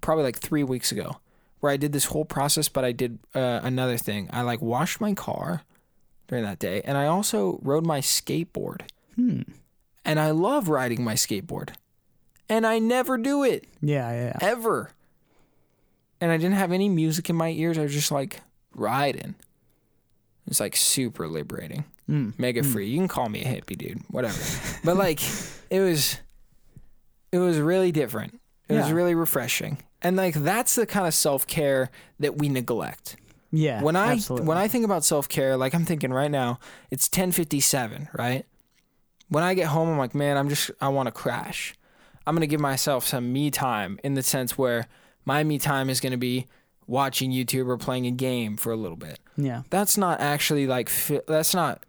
[0.00, 1.18] probably like three weeks ago,
[1.60, 4.28] where I did this whole process, but I did uh, another thing.
[4.32, 5.62] I like washed my car
[6.28, 8.82] during that day, and I also rode my skateboard.
[9.14, 9.42] Hmm.
[10.04, 11.70] And I love riding my skateboard,
[12.48, 14.24] and I never do it Yeah, yeah.
[14.26, 14.38] yeah.
[14.40, 14.90] ever.
[16.20, 17.76] And I didn't have any music in my ears.
[17.76, 18.40] I was just like
[18.74, 19.34] riding.
[20.46, 21.84] It's like super liberating.
[22.08, 22.38] Mm.
[22.38, 22.88] Mega free.
[22.88, 24.02] You can call me a hippie, dude.
[24.08, 24.38] Whatever.
[24.84, 25.20] but like
[25.70, 26.20] it was
[27.32, 28.40] it was really different.
[28.68, 29.78] It was really refreshing.
[30.02, 31.90] And like that's the kind of self-care
[32.20, 33.16] that we neglect.
[33.52, 33.82] Yeah.
[33.82, 34.46] When I absolutely.
[34.46, 36.58] when I think about self-care, like I'm thinking right now,
[36.90, 38.44] it's 10:57, right?
[39.28, 41.74] When I get home, I'm like, man, I'm just I want to crash.
[42.26, 44.88] I'm going to give myself some me time in the sense where
[45.24, 46.46] my me time is going to be
[46.86, 49.18] watching YouTube or playing a game for a little bit.
[49.36, 49.62] yeah.
[49.70, 51.84] That's not actually like fi- that's not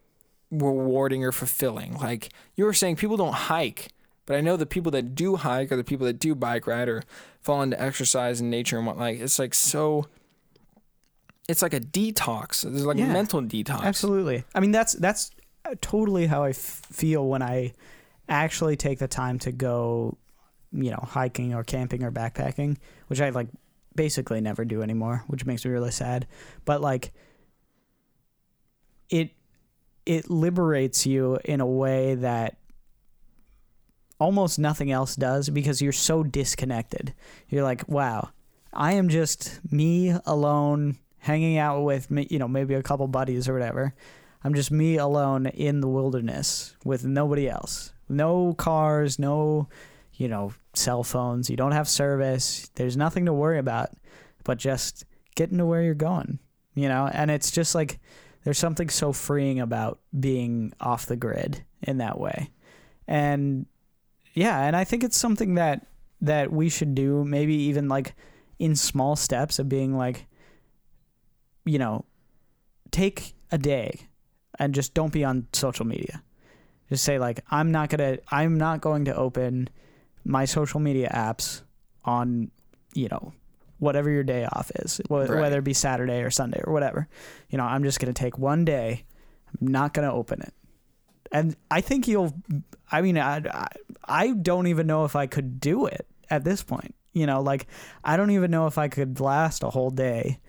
[0.52, 1.94] rewarding or fulfilling.
[1.98, 3.90] Like you were saying people don't hike,
[4.26, 6.90] but I know the people that do hike or the people that do bike ride
[6.90, 7.04] or
[7.42, 10.08] fall into exercise and nature and what like it's like so
[11.48, 12.64] it's like a detox.
[12.64, 13.10] There's like Yeah.
[13.10, 13.84] a mental detox.
[13.84, 14.44] Absolutely.
[14.54, 15.32] I mean, that's that's
[15.82, 16.56] totally how I f-
[16.92, 17.74] feel when I
[18.30, 20.18] actually take the time to go
[20.74, 22.76] you know, hiking or camping or backpacking,
[23.08, 23.48] which I like
[23.98, 26.26] basically never do anymore, which makes me really sad.
[26.64, 27.12] But like
[29.10, 29.32] it
[30.06, 32.58] it liberates you in a way that
[34.20, 37.14] almost nothing else does because you're so disconnected.
[37.50, 38.30] You're like, wow,
[38.72, 43.50] I am just me alone hanging out with me, you know, maybe a couple buddies
[43.50, 43.94] or whatever.
[44.44, 47.92] I'm just me alone in the wilderness with nobody else.
[48.08, 49.68] No cars, no,
[50.18, 51.50] you know, cell phones.
[51.50, 52.70] You don't have service.
[52.76, 53.92] There's nothing to worry about
[54.44, 55.06] but just
[55.36, 56.40] getting to where you're going,
[56.74, 57.10] you know?
[57.12, 58.00] And it's just like
[58.44, 62.52] there's something so freeing about being off the grid in that way.
[63.08, 63.66] And
[64.34, 65.86] yeah, and I think it's something that
[66.22, 68.16] that we should do maybe even like
[68.58, 70.26] in small steps of being like
[71.66, 72.06] you know,
[72.92, 74.08] take a day
[74.58, 76.24] and just don't be on social media.
[76.90, 79.70] Just say like I'm not going to I'm not going to open
[80.28, 81.62] my social media apps
[82.04, 82.52] on,
[82.94, 83.32] you know,
[83.80, 85.30] whatever your day off is, wh- Right.
[85.30, 87.08] whether it be Saturday or Sunday or whatever.
[87.50, 89.06] You know, I'm just going to take one day.
[89.62, 90.54] I'm not going to open it.
[91.32, 92.34] And I think you'll
[92.92, 93.68] I mean I,
[94.06, 96.96] I don't even know if I could do it at this point.
[97.14, 97.68] You know, like
[98.04, 100.40] I don't even know if I could last a whole day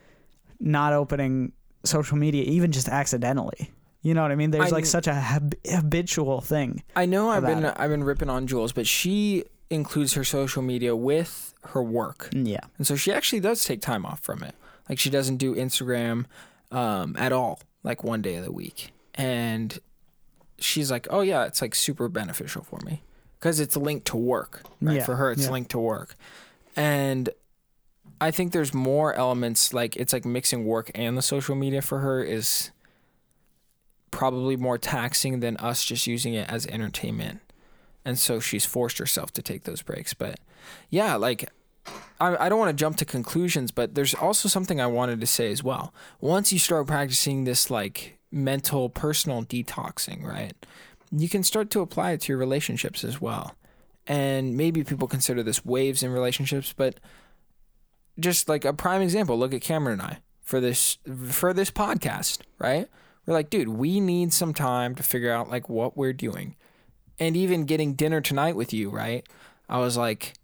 [0.60, 1.52] not opening
[1.84, 3.70] social media even just accidentally.
[4.02, 4.50] You know what I mean?
[4.52, 6.82] There's I- like such a hab- habitual thing.
[6.94, 7.74] I know I've been it.
[7.76, 12.60] I've been ripping on Jules, but she includes her social media with her work, Yeah.
[12.78, 14.54] and so she actually does take time off from it.
[14.88, 16.24] Like she doesn't do Instagram
[16.72, 19.78] um, at all, like one day of the week, and
[20.58, 23.02] she's like, "Oh yeah, it's like super beneficial for me
[23.38, 24.62] because it's linked to work.
[24.80, 24.96] Right?
[24.96, 25.50] Yeah, For her, it's yeah.
[25.50, 26.16] linked to work,
[26.74, 27.28] and
[28.20, 31.98] I think there's more elements like it's like mixing work and the social media for
[32.00, 32.70] her is
[34.10, 37.40] probably more taxing than us just using it as entertainment.
[38.08, 40.14] And so she's forced herself to take those breaks.
[40.14, 40.40] But
[40.88, 41.52] yeah, like
[42.18, 45.26] I, I don't want to jump to conclusions, but there's also something I wanted to
[45.26, 45.92] say as well.
[46.18, 50.54] Once you start practicing this like mental personal detoxing, right?
[51.12, 53.54] You can start to apply it to your relationships as well.
[54.06, 56.98] And maybe people consider this waves in relationships, but
[58.18, 62.38] just like a prime example, look at Cameron and I for this for this podcast,
[62.58, 62.88] right?
[63.26, 66.56] We're like, dude, we need some time to figure out like what we're doing.
[67.18, 69.26] And even getting dinner tonight with you, right?
[69.68, 70.34] I was like,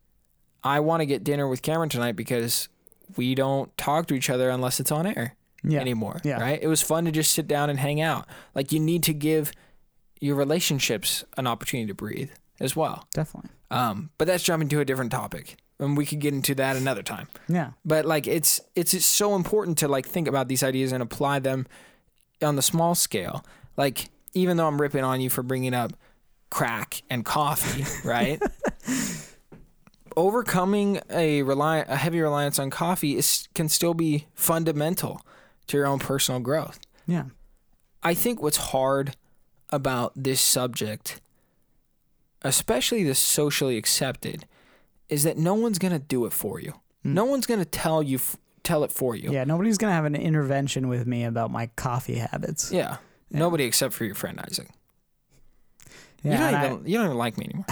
[0.62, 2.68] I want to get dinner with Cameron tonight because
[3.16, 5.78] we don't talk to each other unless it's on air Yeah.
[5.80, 6.40] anymore, Yeah.
[6.40, 6.58] right?
[6.60, 8.26] It was fun to just sit down and hang out.
[8.54, 9.52] Like you need to give
[10.20, 13.06] your relationships an opportunity to breathe as well.
[13.12, 13.50] Definitely.
[13.70, 17.02] Um, but that's jumping to a different topic, and we could get into that another
[17.02, 17.70] time Yeah.
[17.84, 21.40] but like it's it's just so important to like think about these ideas and apply
[21.40, 21.66] them
[22.42, 23.44] on the small scale
[23.76, 25.92] like even though i'm ripping on you for bringing up
[26.50, 28.40] crack and coffee right
[30.16, 35.20] overcoming a rely a heavy reliance on coffee is can still be fundamental
[35.66, 37.24] to your own personal growth Yeah.
[38.02, 39.16] I think what's hard
[39.70, 41.22] about this subject,
[42.42, 44.44] especially the socially accepted,
[45.08, 46.72] is that no one's gonna do it for you.
[47.04, 47.14] Mm.
[47.14, 49.32] No one's gonna tell you f- tell it for you.
[49.32, 49.44] Yeah.
[49.44, 52.70] Nobody's gonna have an intervention with me about my coffee habits.
[52.70, 52.98] Yeah.
[53.30, 54.68] Nobody except for your friend Isaac.
[56.24, 57.66] Yeah, you don't and I- even you don't even like me anymore.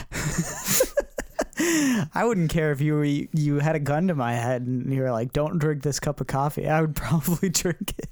[2.14, 5.02] I wouldn't care if you were, you had a gun to my head and you
[5.02, 8.08] were like, "Don't drink this cup of coffee." I would probably drink it.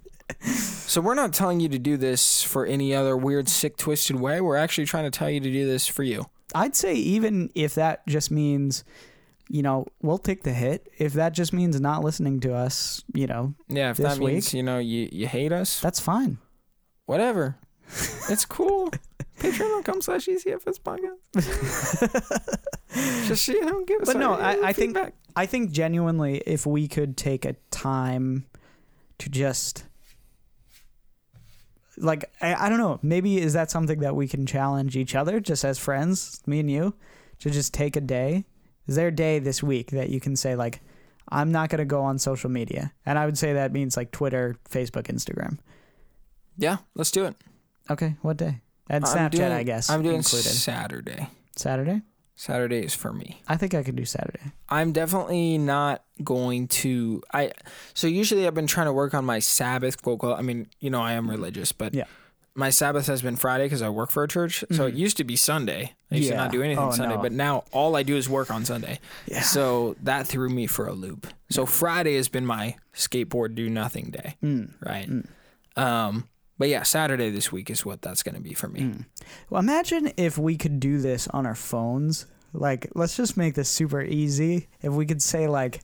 [0.46, 4.40] so we're not telling you to do this for any other weird, sick, twisted way.
[4.40, 6.26] We're actually trying to tell you to do this for you.
[6.54, 8.84] I'd say even if that just means,
[9.48, 10.88] you know, we'll take the hit.
[10.98, 14.46] If that just means not listening to us, you know, Yeah, if This that means
[14.46, 14.54] week?
[14.54, 16.38] you know you you hate us, that's fine.
[17.06, 17.56] whatever.
[18.28, 18.90] It's cool.
[19.40, 21.16] Patreon.com slash ECFS podcast.
[23.26, 25.14] Just you know, give us But no, I- uh, I think- feedback.
[25.36, 28.46] I think genuinely, if we could take a time
[29.18, 29.84] to just
[31.96, 35.38] like I, I don't know, maybe is that something that we can challenge each other
[35.40, 36.94] just as friends, me and you,
[37.40, 38.44] to just take a day?
[38.88, 40.80] Is there a day this week that you can say like
[41.28, 42.92] I'm not gonna go on social media?
[43.06, 45.58] And I would say that means like Twitter, Facebook, Instagram.
[46.58, 47.36] Yeah, let's do it.
[47.88, 48.60] Okay, what day?
[48.90, 49.88] And I'm Snapchat, doing- I guess.
[49.88, 50.48] I'm doing included.
[50.50, 51.28] Saturday.
[51.56, 52.02] Saturday?
[52.34, 53.40] Saturday is for me.
[53.46, 54.40] I think I could do Saturday.
[54.68, 57.22] I'm definitely not going to.
[57.32, 57.52] I
[57.94, 60.18] so usually I've been trying to work on my Sabbath quote.
[60.20, 62.04] quote I mean, you know, I am religious, but Yeah.
[62.54, 64.64] my Sabbath has been Friday because I work for a church.
[64.72, 65.92] So it used to be Sunday.
[66.10, 67.20] I used to not do anything Oh, Sunday, no.
[67.22, 69.00] but now all I do is work on Sunday.
[69.26, 69.42] Yeah.
[69.42, 71.26] So that threw me for a loop.
[71.50, 74.70] So Friday has been my skateboard do nothing day, Mm.
[74.80, 75.08] right?
[75.76, 76.24] Um,
[76.60, 78.80] but yeah, Saturday this week is what that's going to be for me.
[78.80, 79.06] Mm.
[79.48, 82.26] Well, imagine if we could do this on our phones.
[82.52, 84.68] Like, let's just make this super easy.
[84.82, 85.80] If we could say like,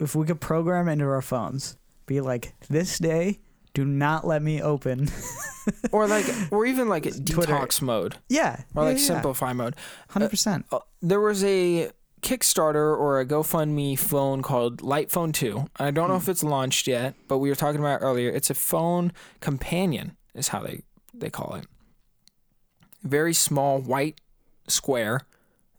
[0.00, 3.38] if we could program into our phones, be like, this day,
[3.72, 5.08] do not let me open.
[5.92, 7.52] or like, or even like Twitter.
[7.52, 9.06] detox mode, yeah, or like yeah, yeah.
[9.06, 9.76] simplify mode.
[10.08, 10.66] Hundred percent.
[10.72, 11.92] Uh, there was a
[12.22, 15.66] Kickstarter or a GoFundMe phone called Light Phone 2.
[15.78, 18.30] I don't know if it's launched yet, but we were talking about it earlier.
[18.30, 21.66] It's a phone companion, is how they, they call it.
[23.02, 24.20] Very small white
[24.68, 25.22] square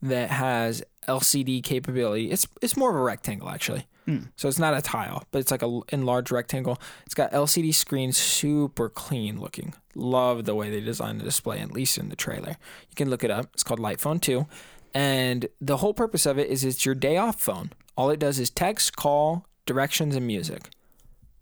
[0.02, 2.30] that has LCD capability.
[2.30, 3.88] It's it's more of a rectangle actually.
[4.08, 4.30] Mm.
[4.36, 6.78] So it's not a tile, but it's like a enlarged rectangle.
[7.06, 9.74] It's got LCD screen, super clean looking.
[9.96, 12.58] Love the way they designed the display, at least in the trailer.
[12.90, 13.48] You can look it up.
[13.54, 14.46] It's called Light Phone 2.
[14.94, 17.72] And the whole purpose of it is it's your day off phone.
[17.98, 20.70] All it does is text, call, directions, and music.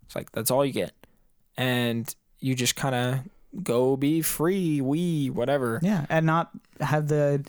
[0.06, 0.92] It's like that's all you get.
[1.56, 5.80] And you just kind of go be free, we, whatever.
[5.82, 6.50] Yeah, and not
[6.80, 7.44] have the.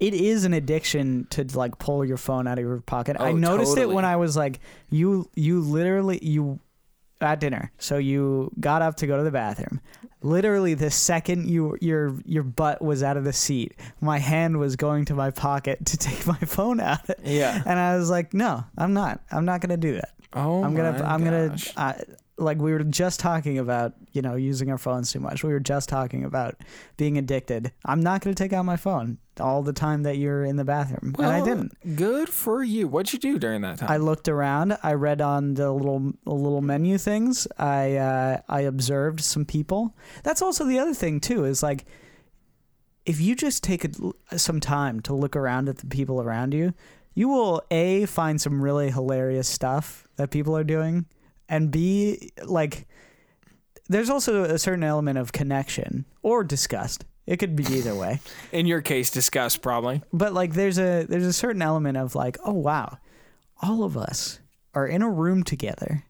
[0.00, 3.16] It is an addiction to like pull your phone out of your pocket.
[3.20, 4.58] I Oh, noticed it when I was like,
[4.88, 6.58] you you literally you
[7.20, 7.70] at dinner.
[7.78, 9.80] So you got up to go to the bathroom.
[10.22, 14.76] Literally, the second you your your butt was out of the seat, my hand was
[14.76, 17.62] going to my pocket to take my phone out, Yeah.
[17.64, 19.20] and I was like, "No, I'm not.
[19.30, 20.10] I'm not gonna do that.
[20.34, 20.92] Oh, I'm gonna.
[20.92, 21.56] my I'm gonna.
[22.40, 25.44] Like we were just talking about, you know, using our phones too much.
[25.44, 26.56] We were just talking about
[26.96, 27.70] being addicted.
[27.84, 31.14] I'm not gonna take out my phone all the time that you're in the bathroom,
[31.18, 31.72] and I didn't.
[31.96, 32.88] Good for you.
[32.88, 33.90] What'd you do during that time?
[33.90, 34.76] I looked around.
[34.82, 37.46] I read on the little little menu things.
[37.58, 39.94] I uh, I observed some people.
[40.22, 41.44] That's also the other thing too.
[41.44, 41.84] Is like
[43.06, 46.74] if you just take a, some time to look around at the people around you,
[47.14, 51.06] you will a find some really hilarious stuff that people are doing,
[51.50, 52.86] and b like
[53.88, 57.04] there's also a certain element of connection or disgust.
[57.26, 58.20] It could be either way
[58.52, 60.02] In your case, disgust probably.
[60.12, 62.98] but like there's a there's a certain element of like oh wow
[63.62, 64.40] all of us
[64.74, 66.04] are in a room together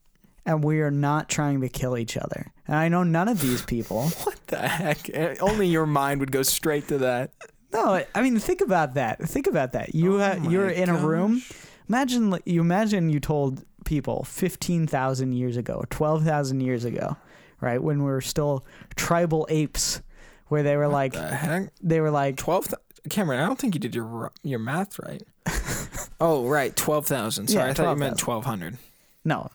[0.47, 3.63] and we are not trying to kill each other and i know none of these
[3.63, 5.11] people What the heck?
[5.11, 7.33] Eh, Only your mind would go straight to that.
[7.73, 10.97] no i mean think about that think about that you Oh ha- you're in a
[10.97, 11.43] room
[11.89, 17.17] imagine you imagine you told people 15,000 years ago 12,000 years ago
[17.61, 18.65] right when we were still
[18.97, 20.03] tribal apes
[20.49, 22.67] where they were like The they were like Twelve.
[22.67, 22.75] Th-
[23.09, 25.23] Cameron, I don't think you did your your math right.
[26.21, 27.49] oh, right, twelve thousand.
[27.49, 28.77] Sorry, Yeah, I thought you meant twelve hundred.
[29.25, 29.51] no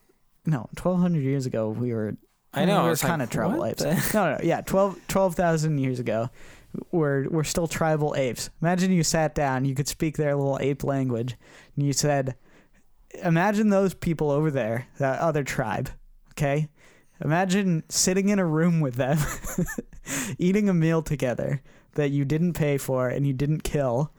[0.47, 2.15] no 1200 years ago we were
[2.53, 2.77] I know.
[2.79, 4.13] We were was kind of tribal what apes.
[4.13, 6.29] No, no, yeah, 12 12,000 years ago,
[6.91, 8.49] we're we're still tribal apes.
[8.61, 11.35] Imagine you sat down, you could speak their little ape language,
[11.75, 12.35] and you said,
[13.23, 15.89] "Imagine those people over there, that other tribe."
[16.31, 16.67] Okay,
[17.23, 19.17] imagine sitting in a room with them,
[20.37, 21.61] eating a meal together
[21.95, 24.11] that you didn't pay for and you didn't kill.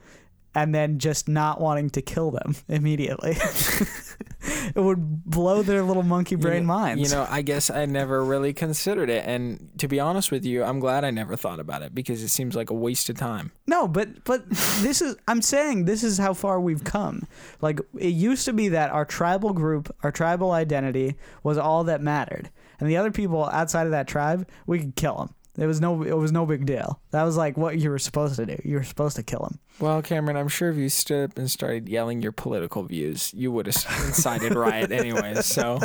[0.55, 3.37] And then just not wanting to kill them immediately.
[4.75, 7.03] it would blow their little monkey brain you know, minds.
[7.03, 10.64] You know, I guess I never really considered it, and to be honest with you,
[10.64, 13.53] I'm glad I never thought about it because it seems like a waste of time.
[13.67, 14.49] No, but but
[14.81, 17.27] this is I'm saying this is how far we've come.
[17.61, 22.01] Like it used to be that our tribal group, our tribal identity was all that
[22.01, 22.51] mattered.
[22.79, 25.35] And the other people outside of that tribe, we could kill them.
[25.59, 27.01] It was no it was no big deal.
[27.13, 28.61] That was like what you were supposed to do.
[28.65, 29.59] You were supposed to kill him.
[29.81, 33.51] Well, Cameron, I'm sure if you stood up and started yelling your political views, you
[33.53, 33.77] would have
[34.07, 35.47] incited riot anyways.
[35.47, 35.81] So,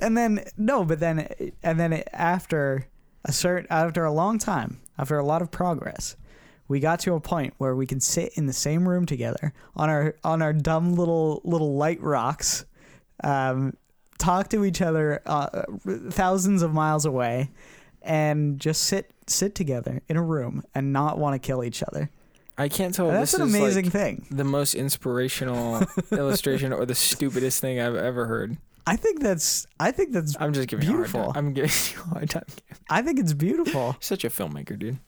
[0.00, 1.28] And then no, but then
[1.62, 2.86] and then after
[3.24, 6.16] a certain after a long time, after a lot of progress,
[6.68, 9.90] we got to a point where we could sit in the same room together on
[9.90, 12.64] our on our dumb little little light rocks,
[13.24, 13.76] um,
[14.18, 15.62] talk to each other uh,
[16.10, 17.50] thousands of miles away,
[18.06, 22.10] and just sit sit together in a room and not want to kill each other.
[22.58, 23.08] I can't tell.
[23.08, 24.26] if That's an amazing like, thing.
[24.30, 25.82] the most inspirational
[26.12, 28.56] illustration or the stupidest thing I've ever heard.
[28.86, 31.22] I think that's I think that's I'm just giving you a Beautiful.
[31.24, 31.46] hard time.
[31.48, 32.44] I'm giving you a hard time.
[32.88, 33.96] I think it's beautiful.
[34.00, 34.98] Such a filmmaker, dude.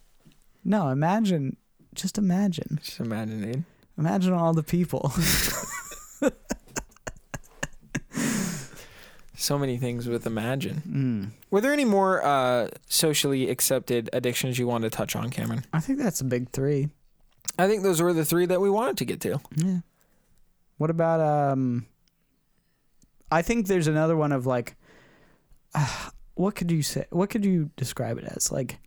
[0.64, 1.56] No, imagine,
[1.94, 2.80] just imagine.
[2.82, 3.64] Just imagine, dude.
[3.96, 5.12] Imagine all the people.
[9.40, 10.82] So many things with Imagine.
[10.88, 11.30] Mm.
[11.52, 15.64] Were there any more uh, socially accepted addictions you wanted to touch on, Cameron?
[15.72, 16.88] I think that's a big three.
[17.56, 19.40] I think those were the three that we wanted to get to.
[19.54, 19.78] Yeah.
[20.78, 21.86] What about um?
[23.30, 24.74] I think there's another one of like,
[25.72, 27.04] uh, what could you say?
[27.10, 28.50] What could you describe it as?
[28.50, 28.80] Like,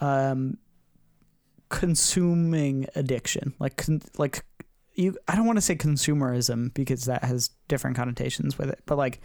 [0.00, 0.56] um,
[1.68, 3.54] consuming addiction.
[3.58, 4.44] Like, con- like
[4.94, 5.18] you.
[5.26, 9.20] I don't want to say consumerism because that has different connotations with it, but like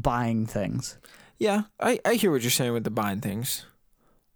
[0.00, 0.98] buying things.
[1.38, 3.64] Yeah, I, I hear what you're saying with the buying things.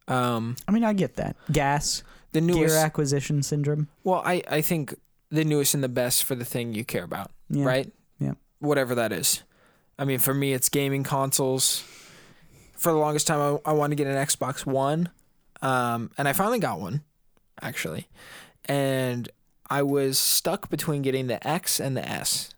[0.08, 1.36] Um, I mean, I get that.
[1.52, 2.02] Gas.
[2.32, 2.74] the newest.
[2.74, 3.88] Gear acquisition syndrome.
[4.04, 4.94] well, I I think
[5.30, 7.64] the newest and the best for the thing you care about, Yeah.
[7.64, 7.92] right?
[8.18, 8.32] Yeah.
[8.58, 9.42] Whatever that is.
[9.98, 11.84] I mean, for me, it's gaming consoles.
[12.76, 15.10] For the longest time, I, I wanted to get an Xbox One,
[15.62, 17.02] um, and I finally got one,
[17.62, 18.08] actually,
[18.64, 19.28] and
[19.68, 22.50] I was stuck between getting the X and the S.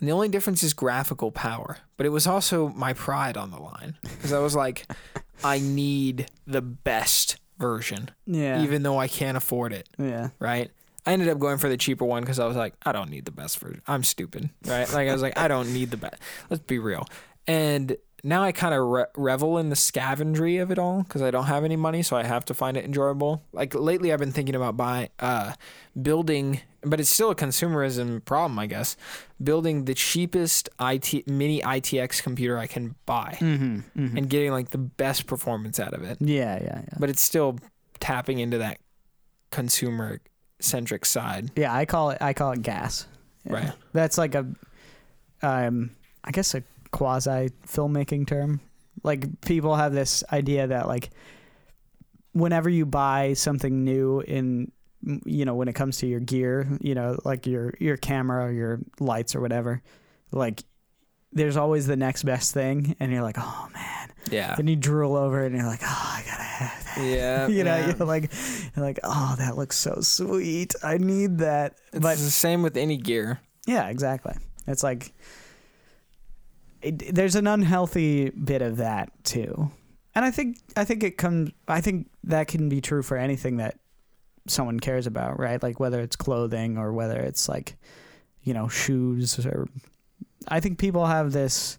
[0.00, 3.58] And the only difference is graphical power, but it was also my pride on the
[3.58, 4.86] line because I was like,
[5.44, 8.62] I need the best version, Yeah.
[8.62, 10.28] even though I can't afford it yeah.
[10.38, 10.70] right?
[11.06, 13.24] I ended up going for the cheaper one because I was like, I don't need
[13.26, 13.80] the best version.
[13.86, 14.92] I'm stupid, right?
[14.92, 16.16] Like I was like, I don't need the best.
[16.50, 17.06] Let's be real.
[17.46, 21.30] And now I kind of re- revel in the scavengery of it all because I
[21.30, 23.42] don't have any money, so I have to find it enjoyable.
[23.52, 25.52] Like lately, I've been thinking about buying, uh,
[26.00, 28.96] building, but it's still a consumerism problem, I guess.
[29.42, 33.76] Building the cheapest IT mini ITX computer I can buy Mm-hmm.
[34.00, 34.16] mm-hmm.
[34.16, 36.94] and getting like the best performance out of it Yeah, yeah, yeah.
[36.98, 37.58] but it's still
[38.00, 38.78] tapping into that
[39.50, 40.20] consumer
[40.60, 41.50] centric side.
[41.56, 43.06] Yeah, I call it I call it gas.
[43.44, 43.52] Yeah.
[43.52, 43.72] Right.
[43.92, 44.46] That's like a
[45.42, 45.90] um
[46.24, 46.62] I guess a
[46.96, 48.58] quasi filmmaking term.
[49.02, 51.10] Like people have this idea that like
[52.32, 54.72] whenever you buy something new in
[55.24, 58.52] you know when it comes to your gear, you know, like your your camera or
[58.52, 59.82] your lights or whatever,
[60.32, 60.64] like
[61.32, 64.56] there's always the next best thing and you're like, "Oh man." Yeah.
[64.58, 67.46] And you drool over it and you're like, "Oh, I got to have that." Yeah.
[67.54, 67.94] you know, yeah.
[67.94, 68.32] you're like
[68.74, 70.74] you're like, "Oh, that looks so sweet.
[70.82, 73.38] I need that." It's but the same with any gear.
[73.66, 74.34] yeah, exactly.
[74.66, 75.12] It's like
[76.86, 79.70] it, there's an unhealthy bit of that too,
[80.14, 81.50] and I think I think it comes.
[81.68, 83.78] I think that can be true for anything that
[84.46, 85.62] someone cares about, right?
[85.62, 87.76] Like whether it's clothing or whether it's like
[88.42, 89.68] you know shoes or.
[90.48, 91.78] I think people have this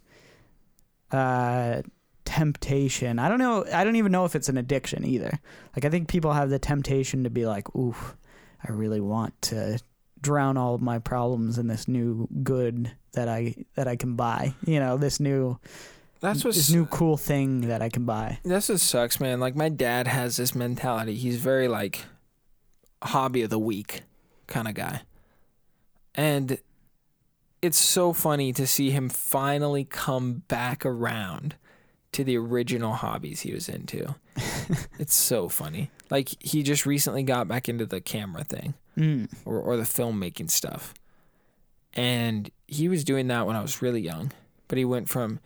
[1.12, 1.82] uh,
[2.26, 3.18] temptation.
[3.18, 3.64] I don't know.
[3.74, 5.40] I don't even know if it's an addiction either.
[5.76, 7.96] Like I think people have the temptation to be like, "Ooh,
[8.68, 9.80] I really want to
[10.22, 14.54] drown all of my problems in this new good that I that I can buy.
[14.66, 15.60] You know, this new
[16.20, 18.40] That's what this new cool thing that I can buy.
[18.46, 19.40] that's what sucks, man.
[19.40, 21.16] Like my dad has this mentality.
[21.16, 22.06] He's very like
[23.04, 24.02] hobby of the week
[24.46, 25.02] kind of guy.
[26.14, 26.60] And
[27.62, 31.56] it's so funny to see him finally come back around
[32.12, 34.16] to the original hobbies he was into.
[35.00, 35.90] it's so funny.
[36.12, 38.76] Like he just recently got back into the camera thing.
[38.96, 39.32] Mm.
[39.46, 40.96] or, or the filmmaking stuff.
[41.94, 44.32] And he was doing that when I was really young,
[44.68, 45.40] but he went from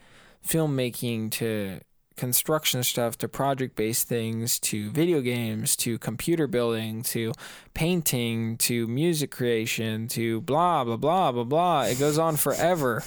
[0.45, 1.79] filmmaking to
[2.17, 7.31] construction stuff to project based things to video games to computer building to
[7.73, 11.83] painting to music creation to blah blah blah blah blah.
[11.83, 13.03] It goes on forever.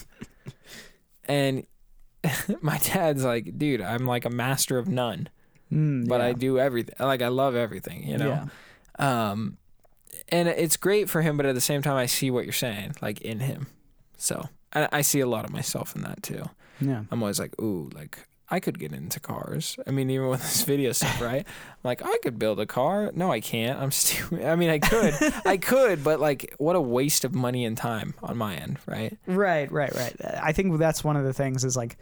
[1.25, 1.67] and
[2.63, 5.29] my dad's like, dude, I'm like a master of none,
[5.73, 6.27] Mm, but yeah.
[6.27, 6.95] I do everything.
[7.01, 8.49] Like I love everything, you know.
[8.99, 9.31] Yeah.
[9.31, 9.59] Um,
[10.29, 12.95] and it's great for him, but at the same time, I see what you're saying,
[13.03, 13.67] like in him.
[14.17, 16.45] So I, I see a lot of myself in that too.
[16.81, 17.05] Yeah.
[17.11, 18.19] I'm always like, ooh, like
[18.51, 19.77] I could get into cars.
[19.87, 21.47] I mean, even with this video stuff, right?
[21.47, 23.11] I'm like, I could build a car.
[23.15, 23.79] No, I can't.
[23.81, 24.45] I'm stupid.
[24.45, 28.15] I mean, I could, I could, but like, what a waste of money and time
[28.23, 29.17] on my end, right?
[29.27, 30.17] Right, right, right.
[30.43, 31.97] I think that's one of the things is like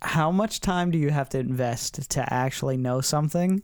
[0.00, 3.62] how much time do you have to invest to actually know something?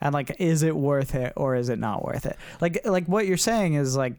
[0.00, 2.36] And like is it worth it or is it not worth it?
[2.60, 4.14] Like like what you're saying is like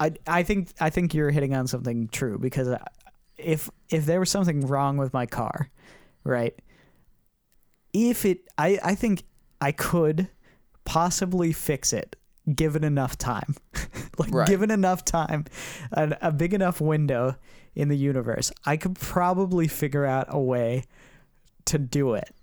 [0.00, 2.74] I I think I think you're hitting on something true because
[3.36, 5.70] if if there was something wrong with my car,
[6.24, 6.58] right?
[7.92, 9.24] If it I I think
[9.60, 10.28] I could
[10.84, 12.16] possibly fix it
[12.54, 13.54] given enough time.
[14.18, 14.48] like Right.
[14.48, 15.44] given enough time,
[15.92, 17.36] a, a big enough window
[17.74, 20.84] in the universe, I could probably figure out a way
[21.66, 22.34] to do it.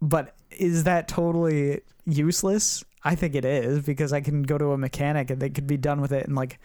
[0.00, 2.84] But is that totally useless?
[3.04, 5.76] I think it is because I can go to a mechanic and they could be
[5.76, 6.58] done with it in like,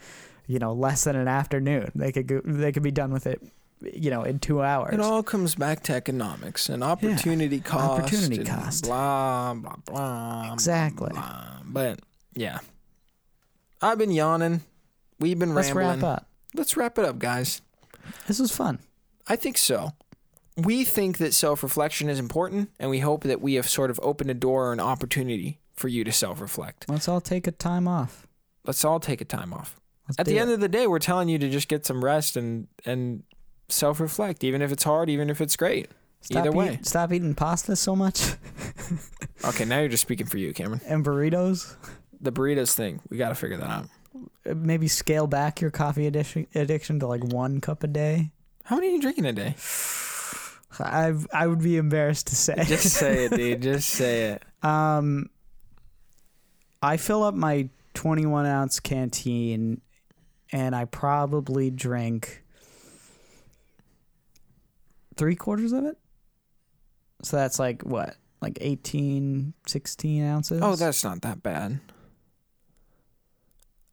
[0.46, 1.90] you know, less than an afternoon.
[1.94, 3.42] They could go, they could be done with it,
[3.80, 4.94] you know, in two hours.
[4.94, 8.00] It all comes back to economics and opportunity cost.
[8.00, 8.84] Opportunity cost.
[8.84, 10.52] Blah blah blah.
[10.52, 11.10] Exactly.
[11.10, 11.60] blah, blah.
[11.64, 12.00] But
[12.34, 12.60] yeah,
[13.82, 14.62] I've been yawning.
[15.18, 16.00] We've been Let's rambling.
[16.00, 16.28] wrap up.
[16.54, 17.60] Let's wrap it up, guys.
[18.26, 18.78] This was fun.
[19.26, 19.92] I think so.
[20.56, 23.98] We think that self reflection is important, and we hope that we have sort of
[24.02, 26.86] opened a door or an opportunity for you to self reflect.
[26.88, 28.26] Let's all take a time off.
[28.66, 29.78] Let's all take a time off.
[30.08, 30.40] Let's At the it.
[30.40, 33.22] end of the day, we're telling you to just get some rest and and
[33.68, 35.88] self reflect, even if it's hard, even if it's great.
[36.20, 36.78] stop either eat- way.
[36.82, 38.32] stop eating pasta so much
[39.44, 40.80] Okay, now you're just speaking for you, Cameron.
[40.86, 41.76] and burritos.
[42.20, 43.84] The burritos thing, we got to figure that out.
[44.44, 48.30] Uh, Maybe scale back your coffee addiction, addiction to like one cup a day.
[48.64, 49.54] How many are you drinking a day?
[50.80, 52.54] I I would be embarrassed to say.
[52.64, 53.62] Just say it, dude.
[53.70, 54.42] Just say it.
[54.64, 55.30] Um,
[56.82, 59.80] I fill up my 21 ounce canteen,
[60.52, 62.42] and I probably drink
[65.16, 65.98] three quarters of it.
[67.22, 70.60] So that's like what, like 18, 16 ounces.
[70.62, 71.80] Oh, that's not that bad.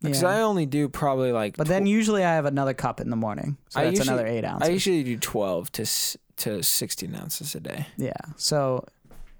[0.01, 0.29] Because yeah.
[0.29, 1.57] I only do probably like.
[1.57, 4.45] But then usually I have another cup in the morning, so that's usually- another eight
[4.45, 4.69] ounces.
[4.69, 5.85] I usually do twelve to
[6.37, 7.87] to sixteen ounces a day.
[7.97, 8.13] yeah.
[8.35, 8.85] So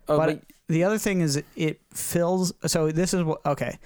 [0.08, 2.52] Oh, But- but, The other thing is it fills.
[2.66, 3.46] So this is what.
[3.46, 3.78] Okay,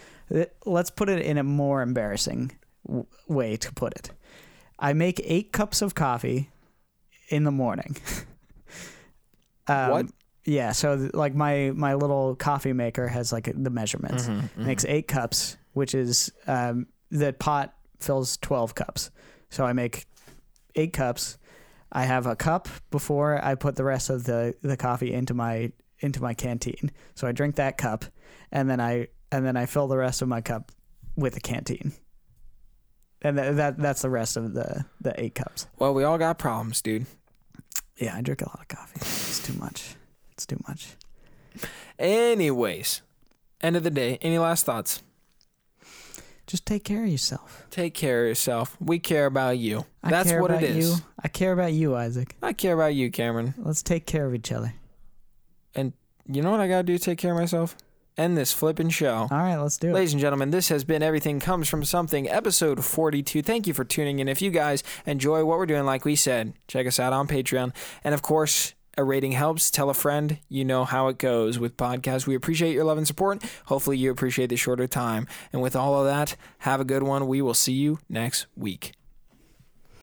[0.66, 2.52] let's put it in a more embarrassing
[2.88, 4.12] w- way to put it.
[4.80, 6.50] I make eight cups of coffee
[7.30, 7.98] in the morning.
[9.68, 10.06] um, What?
[10.46, 10.72] Yeah.
[10.72, 14.28] So th- like my my little coffee maker has like the measurements.
[14.28, 19.12] Mhm, It makes eight cups, which is um, the pot fills twelve cups.
[19.50, 20.06] So I make
[20.76, 21.38] eight cups.
[21.92, 25.72] I have a cup before I put the rest of the, the coffee into my
[26.00, 26.92] into my canteen.
[27.16, 28.06] So I drink that cup,
[28.52, 30.72] and then I and then I fill the rest of my cup
[31.16, 31.94] with a canteen.
[33.22, 35.68] And that, that that's the rest of the the eight cups.
[35.78, 37.06] well, we all got problems, dude.
[37.98, 39.00] Yeah, I drink a lot of coffee.
[39.02, 39.96] It's too much.
[40.32, 40.96] It's too much.
[41.98, 43.02] Anyways,
[43.62, 44.18] end of the day.
[44.22, 45.04] Any last thoughts?
[46.48, 47.68] Just take care of yourself.
[47.70, 48.76] Take care of yourself.
[48.80, 49.86] We care about you.
[50.02, 50.90] I That's what it is.
[50.90, 51.06] You.
[51.22, 52.36] I care about you, Isaac.
[52.42, 53.54] I care about you, Cameron.
[53.58, 54.74] Let's take care of each other.
[56.32, 57.76] You know what I gotta do to take care of myself?
[58.16, 59.28] End this flipping show.
[59.32, 59.94] All right, let's do it.
[59.94, 63.42] Ladies and gentlemen, this has been Everything Comes From Something, episode 42.
[63.42, 64.28] Thank you for tuning in.
[64.28, 67.74] If you guys enjoy what we're doing, like we said, check us out on Patreon.
[68.04, 69.72] And of course, a rating helps.
[69.72, 70.38] Tell a friend.
[70.50, 72.28] You know how it goes with podcasts.
[72.28, 73.44] We appreciate your love and support.
[73.66, 75.26] Hopefully, you appreciate the shorter time.
[75.52, 77.28] And with all of that, have a good one.
[77.28, 78.92] We will see you next week.